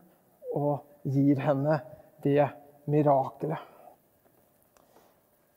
og 0.54 0.80
gir 1.04 1.40
henne 1.40 1.82
det 2.24 2.50
mirakelet. 2.86 3.60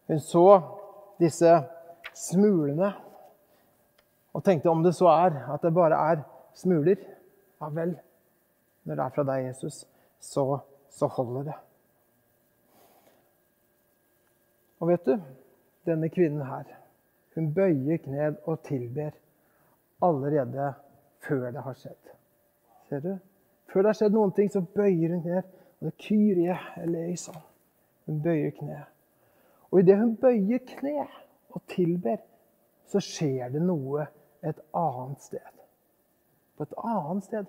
Hun 0.08 0.18
så 0.18 0.62
disse 1.20 1.64
smulene 2.14 2.92
og 4.34 4.44
tenkte 4.44 4.70
om 4.70 4.82
det 4.82 4.94
så 4.94 5.06
er 5.06 5.38
at 5.54 5.62
det 5.62 5.74
bare 5.74 5.98
er 6.12 6.22
smuler, 6.54 6.96
ja 7.60 7.68
vel, 7.68 7.96
når 8.84 8.96
det 8.96 9.04
er 9.04 9.14
fra 9.14 9.24
deg, 9.26 9.46
Jesus, 9.46 9.86
så, 10.20 10.60
så 10.90 11.06
holder 11.06 11.48
det. 11.50 11.56
Og 14.80 14.88
vet 14.88 15.06
du, 15.06 15.16
denne 15.86 16.08
kvinnen 16.12 16.44
her, 16.46 16.68
hun 17.34 17.52
bøyer 17.54 18.00
kned 18.04 18.40
og 18.48 18.62
tilber 18.66 19.10
allerede 20.02 20.72
før 21.24 21.50
det 21.50 21.62
har 21.62 21.76
skjedd. 21.78 22.14
Ser 22.88 23.04
du? 23.04 23.12
Før 23.70 23.84
det 23.84 23.92
har 23.92 23.98
skjedd 24.00 24.16
noen 24.16 24.32
ting, 24.34 24.50
så 24.50 24.64
bøyer 24.64 25.14
hun 25.14 25.22
kned. 25.24 25.56
Og 25.80 25.86
det 25.86 25.96
Kyrie 26.02 26.56
eleison. 26.82 27.38
Hun 28.06 28.22
bøyer 28.22 28.50
kne. 28.50 28.82
Og 29.70 29.80
idet 29.80 29.98
hun 29.98 30.16
bøyer 30.16 30.58
kne 30.66 31.06
og 31.54 31.62
tilber, 31.70 32.18
så 32.90 33.00
skjer 33.00 33.52
det 33.54 33.62
noe 33.62 34.08
et 34.42 34.60
annet 34.76 35.22
sted. 35.22 35.62
På 36.56 36.66
et 36.66 36.74
annet 36.82 37.24
sted. 37.24 37.48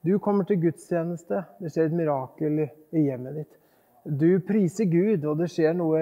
Du 0.00 0.18
kommer 0.18 0.46
til 0.48 0.60
gudstjeneste, 0.62 1.42
det 1.60 1.70
skjer 1.72 1.90
et 1.90 1.96
mirakel 1.96 2.62
i 2.64 3.02
hjemmet 3.04 3.42
ditt. 3.42 3.56
Du 4.04 4.40
priser 4.48 4.88
Gud, 4.88 5.26
og 5.28 5.42
det 5.42 5.50
skjer 5.52 5.74
noe 5.76 6.00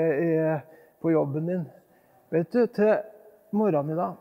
på 1.03 1.11
jobben 1.11 1.51
din. 1.51 1.65
Vet 2.31 2.53
du, 2.53 2.67
Til 2.67 2.95
morgenen 3.51 3.97
i 3.97 3.99
dag 3.99 4.17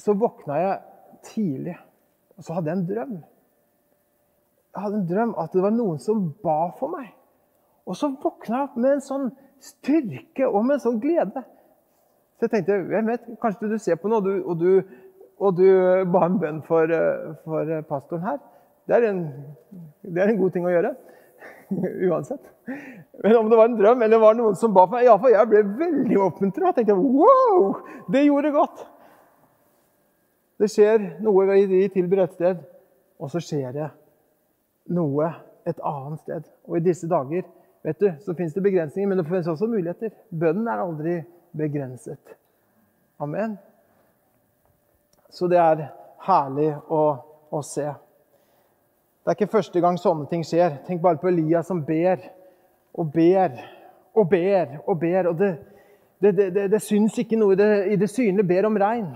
så 0.00 0.14
våkna 0.16 0.56
jeg 0.58 0.78
tidlig, 1.22 1.76
og 2.36 2.44
så 2.44 2.56
hadde 2.56 2.70
jeg 2.70 2.78
en 2.78 2.86
drøm. 2.88 3.16
Jeg 4.72 4.82
hadde 4.82 5.00
en 5.02 5.08
drøm 5.10 5.34
at 5.38 5.52
det 5.52 5.62
var 5.62 5.74
noen 5.76 6.00
som 6.00 6.24
ba 6.42 6.56
for 6.78 6.90
meg. 6.90 7.12
Og 7.86 7.98
så 7.98 8.08
våkna 8.22 8.56
jeg 8.56 8.70
opp 8.70 8.78
med 8.80 8.96
en 8.96 9.04
sånn 9.04 9.28
styrke 9.62 10.48
og 10.48 10.64
med 10.64 10.78
en 10.78 10.84
sånn 10.86 11.00
glede. 11.02 11.44
Så 12.38 12.48
jeg 12.48 12.54
tenkte 12.56 12.80
hvem 12.88 13.12
vet, 13.12 13.28
kanskje 13.42 13.70
du 13.70 13.76
ser 13.78 14.00
på 14.00 14.10
noe, 14.10 14.18
og 14.18 14.26
du, 14.26 14.32
og 14.42 14.58
du, 14.58 15.04
og 15.38 15.60
du 15.60 15.66
ba 16.10 16.24
en 16.26 16.40
bønn 16.42 16.62
for, 16.66 16.90
for 17.44 17.76
pastoren 17.90 18.26
her. 18.26 18.40
Det 18.86 18.96
er, 18.96 19.08
en, 19.08 19.22
det 20.02 20.22
er 20.22 20.32
en 20.32 20.40
god 20.40 20.54
ting 20.54 20.66
å 20.66 20.72
gjøre. 20.72 20.94
Uansett. 22.08 22.42
Men 23.22 23.36
om 23.36 23.50
det 23.50 23.58
var 23.58 23.70
en 23.70 23.78
drøm 23.78 24.02
eller 24.02 24.22
var 24.22 24.36
noen 24.38 24.58
som 24.58 24.74
ba 24.74 24.84
for 24.86 24.96
meg 24.96 25.06
Iallfall 25.06 25.34
jeg 25.34 25.50
ble 25.50 25.62
veldig 25.80 26.18
oppmuntra 26.22 26.70
og 26.70 26.76
tenkte 26.76 26.96
wow, 26.98 27.80
det 28.12 28.26
gjorde 28.26 28.52
godt. 28.54 28.84
Det 30.62 30.68
skjer 30.70 31.08
noe 31.24 31.56
i 31.58 31.66
de 31.70 31.80
tilbyr 31.90 32.24
et 32.26 32.36
sted, 32.36 32.60
og 33.18 33.32
så 33.32 33.40
skjer 33.42 33.72
det 33.74 33.88
noe 34.94 35.32
et 35.66 35.80
annet 35.82 36.22
sted. 36.22 36.46
Og 36.68 36.78
i 36.78 36.84
disse 36.84 37.08
dager 37.10 37.42
vet 37.82 37.98
du, 37.98 38.08
så 38.22 38.34
fins 38.38 38.54
det 38.54 38.62
begrensninger, 38.62 39.08
men 39.10 39.18
det 39.18 39.26
finnes 39.26 39.50
også 39.50 39.66
muligheter. 39.70 40.12
Bønnen 40.30 40.68
er 40.70 40.84
aldri 40.84 41.16
begrenset. 41.58 42.36
Amen. 43.22 43.56
Så 45.32 45.48
det 45.50 45.58
er 45.58 45.88
herlig 46.26 46.70
å, 46.92 47.02
å 47.50 47.62
se. 47.66 47.88
Det 49.22 49.30
er 49.30 49.36
ikke 49.38 49.52
første 49.52 49.80
gang 49.80 49.98
sånne 50.02 50.26
ting 50.26 50.40
skjer. 50.42 50.80
Tenk 50.86 51.02
bare 51.02 51.20
på 51.22 51.28
Elias 51.30 51.68
som 51.70 51.84
ber 51.86 52.18
og 52.98 53.12
ber 53.14 53.54
og 54.18 54.26
ber 54.28 54.80
og 54.82 54.96
ber. 54.98 55.28
Og 55.30 55.36
det, 55.38 55.52
det, 56.18 56.32
det, 56.54 56.64
det 56.72 56.80
syns 56.82 57.18
ikke 57.22 57.38
noe 57.38 57.54
i 57.54 57.60
det, 57.60 57.68
i 57.94 58.08
synlige. 58.10 58.48
Ber 58.50 58.66
om 58.66 58.78
regn. 58.82 59.12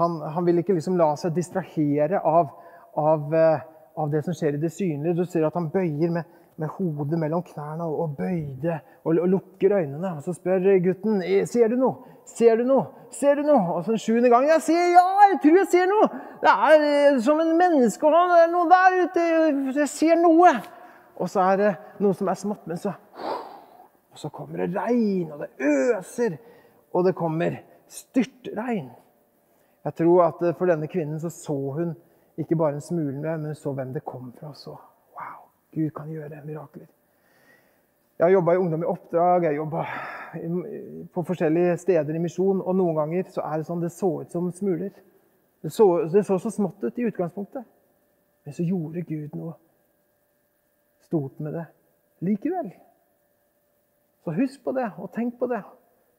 Han, 0.00 0.18
han, 0.34 0.46
vil 0.46 0.58
ikke 0.58 0.74
liksom 0.74 0.98
la 0.98 1.12
seg 1.18 1.36
distrahere 1.36 2.18
av, 2.26 2.50
av, 2.98 3.30
eh, 3.34 3.62
av, 3.98 4.10
det 4.10 4.24
som 4.26 4.34
skjer 4.34 4.58
i 4.58 4.62
det 4.66 4.72
synlige. 4.74 5.14
Du 5.14 5.24
ser 5.26 5.46
at 5.46 5.54
han 5.54 5.70
bøyer 5.70 6.10
med, 6.18 6.26
med 6.58 6.70
hodet 6.74 7.18
mellom 7.18 7.42
knærne 7.46 7.86
og, 7.86 8.16
bøyde 8.18 8.80
og, 9.04 9.18
lukker 9.30 9.76
øynene. 9.78 10.16
Og 10.16 10.22
så 10.22 10.34
spør 10.34 10.66
gutten 10.84 11.22
ser 11.46 11.70
du 11.72 11.76
noe. 11.78 12.16
Ser 12.28 12.58
du 12.60 12.64
noe? 12.68 12.88
Ser 13.14 13.38
du 13.38 13.46
noe? 13.46 13.60
Og 13.72 13.84
så 13.84 13.94
den 13.94 14.02
sjuende 14.02 14.28
gangen 14.28 14.50
jeg 14.52 14.64
sier 14.66 14.90
ja, 14.92 15.04
jeg 15.30 15.38
tror 15.44 15.60
jeg 15.62 15.70
ser 15.72 15.86
noe. 15.88 16.08
Det 16.42 16.52
er 16.52 16.84
eh, 16.88 17.20
som 17.24 17.40
en 17.40 17.54
menneskehånd. 17.56 18.34
Det 18.34 18.42
er 18.42 18.50
noe 18.52 18.68
der 18.72 18.96
ute. 19.04 19.24
Jeg 19.78 19.90
ser 19.92 20.20
noe. 20.20 20.52
Og 21.18 21.30
så 21.32 21.46
er 21.46 21.62
det 21.62 21.70
noe 22.04 22.16
som 22.18 22.28
er 22.30 22.38
smått, 22.38 22.66
men 22.68 22.80
så 22.80 22.94
Og 24.12 24.18
så 24.18 24.28
kommer 24.34 24.64
det 24.66 24.74
regn, 24.74 25.30
og 25.30 25.44
det 25.44 25.50
øser. 25.62 26.36
Og 26.92 27.04
det 27.06 27.14
kommer 27.14 27.60
styrtregn. 27.88 28.90
Jeg 29.84 29.94
tror 29.94 30.22
at 30.26 30.42
eh, 30.42 30.56
for 30.58 30.68
denne 30.68 30.90
kvinnen 30.90 31.20
så 31.22 31.30
så 31.32 31.56
hun 31.78 31.96
ikke 32.38 32.56
bare 32.56 32.78
en 32.78 32.84
smule 32.84 33.18
men 33.22 33.46
hun 33.46 33.54
så 33.54 33.72
hvem 33.72 33.94
det 33.94 34.04
kom 34.04 34.32
fra. 34.36 34.52
Så 34.54 34.74
wow, 34.74 34.87
Gud 35.78 35.92
kan 35.96 36.10
gjøre 36.12 36.42
mirakler. 36.44 36.88
Jeg 38.18 38.24
har 38.24 38.34
jobba 38.34 38.54
i 38.54 38.58
Ungdom 38.58 38.82
i 38.82 38.88
oppdrag, 38.90 39.44
jeg 39.44 39.52
har 39.52 39.60
jobba 39.60 39.84
på 41.14 41.22
forskjellige 41.28 41.76
steder 41.78 42.18
i 42.18 42.22
misjon. 42.22 42.60
Og 42.60 42.74
noen 42.74 42.98
ganger 42.98 43.30
så 43.30 43.44
er 43.46 43.60
det 43.60 43.68
sånn 43.68 43.84
det 43.84 43.92
så 43.94 44.10
ut 44.24 44.34
som 44.34 44.50
smuler. 44.52 44.90
Det 45.62 45.70
så, 45.74 45.86
det 46.10 46.24
så 46.26 46.38
så 46.42 46.50
smått 46.54 46.82
ut 46.82 46.98
i 46.98 47.06
utgangspunktet. 47.06 47.66
Men 48.44 48.56
så 48.56 48.66
gjorde 48.66 49.06
Gud 49.06 49.38
noe 49.38 49.54
stort 51.06 51.38
med 51.38 51.54
det 51.54 51.64
likevel. 52.26 52.72
Så 54.26 54.34
husk 54.34 54.64
på 54.66 54.74
det, 54.74 54.90
og 54.98 55.12
tenk 55.14 55.38
på 55.38 55.46
det. 55.50 55.62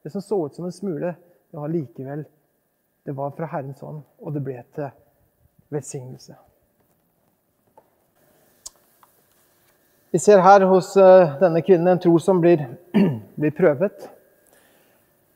Det 0.02 0.12
som 0.14 0.24
så 0.24 0.40
ut 0.46 0.56
som 0.56 0.64
en 0.66 0.74
smule, 0.74 1.14
det 1.52 1.60
var 1.60 1.68
likevel 1.68 2.24
det 3.04 3.12
var 3.12 3.30
fra 3.30 3.46
Herrens 3.46 3.80
hånd, 3.80 4.02
og 4.18 4.34
det 4.34 4.42
ble 4.44 4.60
til 4.74 4.90
velsignelse. 5.72 6.36
Vi 10.10 10.18
ser 10.18 10.40
her 10.42 10.64
hos 10.66 10.96
eh, 10.98 11.36
denne 11.38 11.60
kvinnen 11.62 11.92
en 11.92 12.00
tro 12.02 12.16
som 12.18 12.40
blir, 12.42 12.64
blir 13.38 13.52
prøvet. 13.54 14.08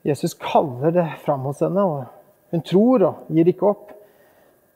Jesus 0.03 0.35
kaller 0.35 0.91
det 0.91 1.05
fram 1.23 1.47
hos 1.47 1.63
henne, 1.63 1.85
og 1.85 2.51
hun 2.51 2.65
tror 2.67 3.05
og 3.07 3.29
gir 3.31 3.53
ikke 3.53 3.69
opp. 3.71 3.93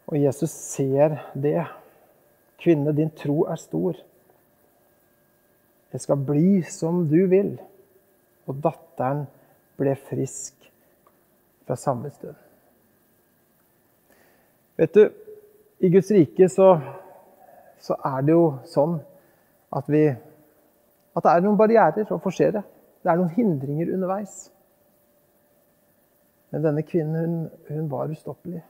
Og 0.07 0.21
Jesus 0.23 0.55
ser 0.55 1.19
det. 1.35 1.67
Kvinne, 2.63 2.95
din 2.95 3.11
tro 3.11 3.43
er 3.51 3.59
stor. 3.59 3.99
Det 5.91 6.01
skal 6.03 6.23
bli 6.31 6.63
som 6.63 7.03
du 7.11 7.19
vil. 7.31 7.57
Og 8.47 8.63
datteren 8.63 9.27
ble 9.79 9.99
frisk 10.09 10.71
fra 11.67 11.75
samme 11.77 12.15
stund. 12.15 12.39
Vet 14.79 14.95
du, 14.95 15.05
I 15.83 15.91
Guds 15.91 16.11
rike 16.15 16.47
så, 16.51 16.77
så 17.83 17.99
er 18.07 18.23
det 18.23 18.39
jo 18.39 18.51
sånn 18.71 19.01
at 19.75 19.89
vi 19.89 20.09
At 21.17 21.25
det 21.25 21.33
er 21.33 21.43
noen 21.43 21.59
barrierer 21.59 22.13
å 22.15 22.21
forsere. 22.23 22.61
Det 23.03 23.11
er 23.11 23.17
noen 23.19 23.33
hindringer 23.35 23.89
underveis. 23.91 24.53
Men 26.53 26.63
denne 26.63 26.85
kvinnen, 26.87 27.17
hun, 27.19 27.49
hun 27.67 27.89
var 27.91 28.13
ustoppelig. 28.13 28.61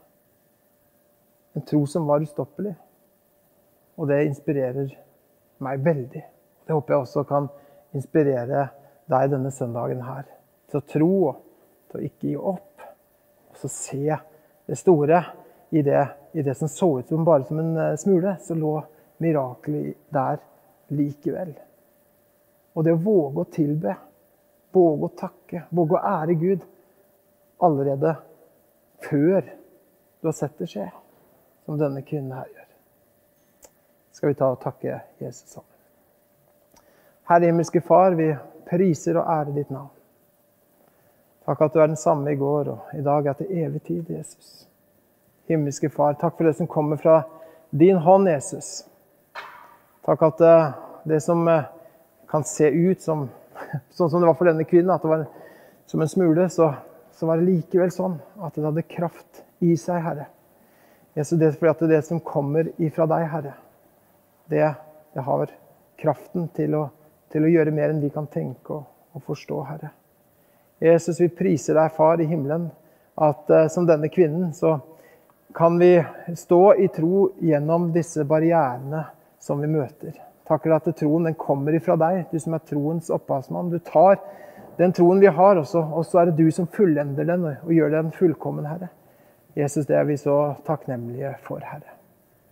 En 1.53 1.67
tro 1.69 1.83
som 1.87 2.07
var 2.09 2.25
ustoppelig. 2.25 2.73
Og 3.99 4.09
det 4.09 4.23
inspirerer 4.31 4.95
meg 5.67 5.85
veldig. 5.85 6.25
Det 6.65 6.75
håper 6.75 6.95
jeg 6.95 7.05
også 7.05 7.27
kan 7.29 7.51
inspirere 7.97 8.69
deg 9.11 9.31
denne 9.33 9.53
søndagen 9.55 10.03
her. 10.07 10.25
Til 10.71 10.81
å 10.81 10.87
tro 10.95 11.13
til 11.91 12.01
å 12.01 12.05
ikke 12.09 12.31
gi 12.31 12.37
opp. 12.39 12.85
Og 13.51 13.61
så 13.61 13.71
se 13.73 14.19
det 14.69 14.79
store 14.79 15.23
i 15.71 15.83
det, 15.85 16.05
i 16.33 16.45
det 16.45 16.55
som 16.57 16.71
så 16.71 16.91
ut 16.99 17.09
som 17.09 17.27
bare 17.27 17.47
som 17.49 17.61
en 17.61 17.75
eh, 17.77 17.97
smule. 18.01 18.37
Så 18.45 18.57
lå 18.57 18.77
mirakelet 19.23 19.99
der 20.15 20.39
likevel. 20.95 21.53
Og 22.75 22.85
det 22.85 22.95
å 22.95 23.03
våge 23.03 23.43
å 23.43 23.51
tilbe, 23.53 23.95
våge 24.75 25.09
å 25.09 25.17
takke, 25.19 25.65
våge 25.75 25.97
å 25.99 26.05
ære 26.23 26.37
Gud 26.39 26.65
allerede 27.65 28.15
før 29.09 29.43
du 30.21 30.29
har 30.29 30.37
sett 30.37 30.59
det 30.59 30.69
skje, 30.71 30.89
som 31.65 31.79
denne 31.79 32.03
kvinnen 32.07 32.37
her 32.37 32.47
gjør. 32.47 32.67
Skal 34.13 34.33
vi 34.33 34.39
ta 34.39 34.51
og 34.51 34.63
takke 34.63 35.01
Jesus 35.21 35.53
sammen. 35.53 35.75
Herre 37.29 37.51
himmelske 37.51 37.81
Far, 37.85 38.17
vi 38.17 38.33
priser 38.69 39.19
og 39.21 39.29
ærer 39.29 39.53
ditt 39.53 39.71
navn. 39.71 39.93
Takk 41.49 41.63
at 41.65 41.75
du 41.75 41.81
er 41.81 41.91
den 41.91 42.01
samme 42.01 42.33
i 42.33 42.39
går 42.41 42.71
og 42.73 42.95
i 42.97 43.03
dag 43.05 43.27
er 43.27 43.37
til 43.39 43.53
evig 43.63 43.83
tid, 43.85 44.11
Jesus. 44.13 44.67
Himmelske 45.49 45.91
Far, 45.93 46.17
takk 46.21 46.37
for 46.37 46.49
det 46.49 46.57
som 46.59 46.69
kommer 46.69 47.01
fra 47.01 47.23
din 47.71 48.01
hånd, 48.05 48.29
Jesus. 48.29 48.89
Takk 50.09 50.23
at 50.25 50.41
eh, 50.41 50.71
det 51.05 51.21
som 51.21 51.49
eh, 51.49 51.65
kan 52.31 52.45
se 52.45 52.65
ut 52.65 53.03
som 53.03 53.27
sånn 53.93 54.09
som 54.09 54.23
det 54.23 54.29
var 54.31 54.37
for 54.39 54.49
denne 54.49 54.65
kvinnen, 54.65 54.89
at 54.95 55.03
det 55.05 55.11
var 55.11 55.27
som 55.85 56.01
en 56.01 56.09
smule, 56.09 56.47
så, 56.49 56.71
så 57.13 57.29
var 57.29 57.37
det 57.37 57.51
likevel 57.51 57.91
sånn 57.93 58.15
at 58.41 58.57
det 58.57 58.65
hadde 58.65 58.85
kraft 58.89 59.43
i 59.61 59.75
seg, 59.77 60.01
Herre. 60.07 60.25
Jesus, 61.13 61.37
det 61.37 61.51
er 61.51 61.59
fordi 61.59 61.73
at 61.75 61.83
det 61.91 61.99
som 62.07 62.23
kommer 62.25 62.71
ifra 62.81 63.05
deg, 63.11 63.27
Herre, 63.35 63.53
det, 64.49 64.71
det 65.13 65.27
har 65.27 65.53
kraften 66.01 66.49
til 66.57 66.79
å, 66.79 66.87
til 67.29 67.45
å, 67.45 67.53
gjøre 67.53 67.77
mer 67.77 67.93
enn 67.93 68.01
vi 68.01 68.13
kan 68.15 68.31
tenke 68.33 68.79
og, 68.79 68.89
og, 69.13 69.27
forstå, 69.29 69.61
Herre. 69.69 69.93
Jesus, 70.81 71.21
vi 71.21 71.29
priser 71.29 71.77
deg, 71.77 71.93
Far 71.93 72.25
i 72.25 72.31
himmelen, 72.33 72.71
at 73.21 73.53
uh, 73.53 73.67
som 73.69 73.85
denne 73.85 74.09
kvinnen 74.09 74.57
så 74.57 74.79
kan 75.53 75.77
vi 75.77 75.99
stå 76.33 76.63
i 76.81 76.89
tro 76.97 77.27
gjennom 77.45 77.91
disse 77.93 78.25
barrierene 78.25 79.05
som 79.43 79.63
vi 79.63 79.71
møter. 79.71 80.17
Takker 80.49 80.73
deg 80.73 80.89
at 80.89 80.99
troen 80.99 81.29
den 81.29 81.37
kommer 81.39 81.77
ifra 81.77 81.97
deg, 82.01 82.27
du 82.33 82.39
som 82.41 82.57
er 82.57 82.65
troens 82.67 83.11
opphavsmann. 83.13 83.73
Du 83.73 83.79
tar 83.85 84.17
den 84.79 84.95
troen 84.95 85.21
vi 85.21 85.31
har, 85.35 85.59
også, 85.59 85.83
og 85.83 86.07
så 86.07 86.23
er 86.23 86.31
det 86.31 86.39
du 86.39 86.51
som 86.55 86.69
fullender 86.71 87.27
den 87.27 87.45
og 87.51 87.73
gjør 87.75 87.97
den 87.97 88.13
fullkommen, 88.15 88.69
Herre. 88.71 88.93
Jesus, 89.59 89.89
det 89.89 89.97
er 89.99 90.05
vi 90.07 90.17
så 90.21 90.37
takknemlige 90.67 91.35
for, 91.47 91.63
Herre. 91.67 91.97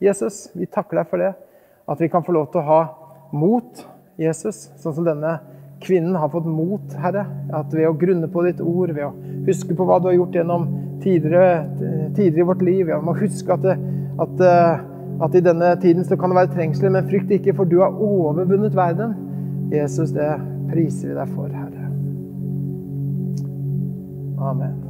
Jesus, 0.03 0.49
vi 0.55 0.66
takker 0.66 1.01
deg 1.01 1.11
for 1.11 1.22
det. 1.22 1.35
At 1.87 2.01
vi 2.03 2.09
kan 2.11 2.25
få 2.27 2.35
lov 2.35 2.49
til 2.51 2.64
å 2.64 2.66
ha 2.66 2.81
mot, 3.37 3.85
Jesus, 4.18 4.66
sånn 4.81 4.96
som 4.96 5.07
denne 5.07 5.37
kvinnen 5.85 6.16
har 6.18 6.33
fått 6.33 6.49
mot, 6.51 6.96
Herre. 6.99 7.27
At 7.55 7.70
ved 7.75 7.87
å 7.88 7.94
grunne 7.96 8.29
på 8.33 8.42
ditt 8.49 8.61
ord, 8.64 8.90
ved 8.96 9.07
å 9.07 9.14
huske 9.46 9.77
på 9.77 9.87
hva 9.87 10.01
du 10.03 10.11
har 10.11 10.18
gjort 10.18 10.37
gjennom 10.40 10.66
tidligere, 11.05 11.62
tidligere 12.16 12.42
i 12.42 12.51
vårt 12.51 12.66
liv, 12.66 12.83
ved 12.88 12.96
å 12.99 13.16
huske 13.20 13.55
at, 13.55 13.64
det, 13.64 13.77
at, 14.25 14.46
at, 15.25 15.35
i 15.35 15.41
denne 15.41 15.77
tiden 15.81 16.05
så 16.05 16.17
kan 16.17 16.33
det 16.33 16.41
være 16.41 16.55
trengsler, 16.55 16.93
men 16.93 17.09
frykt 17.09 17.31
ikke, 17.31 17.55
for 17.57 17.65
du 17.65 17.81
har 17.81 17.95
overvunnet 17.95 18.77
verden. 18.77 19.15
Jesus, 19.73 20.13
det 20.15 20.35
priser 20.73 21.13
vi 21.13 21.19
deg 21.19 21.33
for, 21.35 21.49
Herre. 21.53 21.87
Amen. 24.47 24.86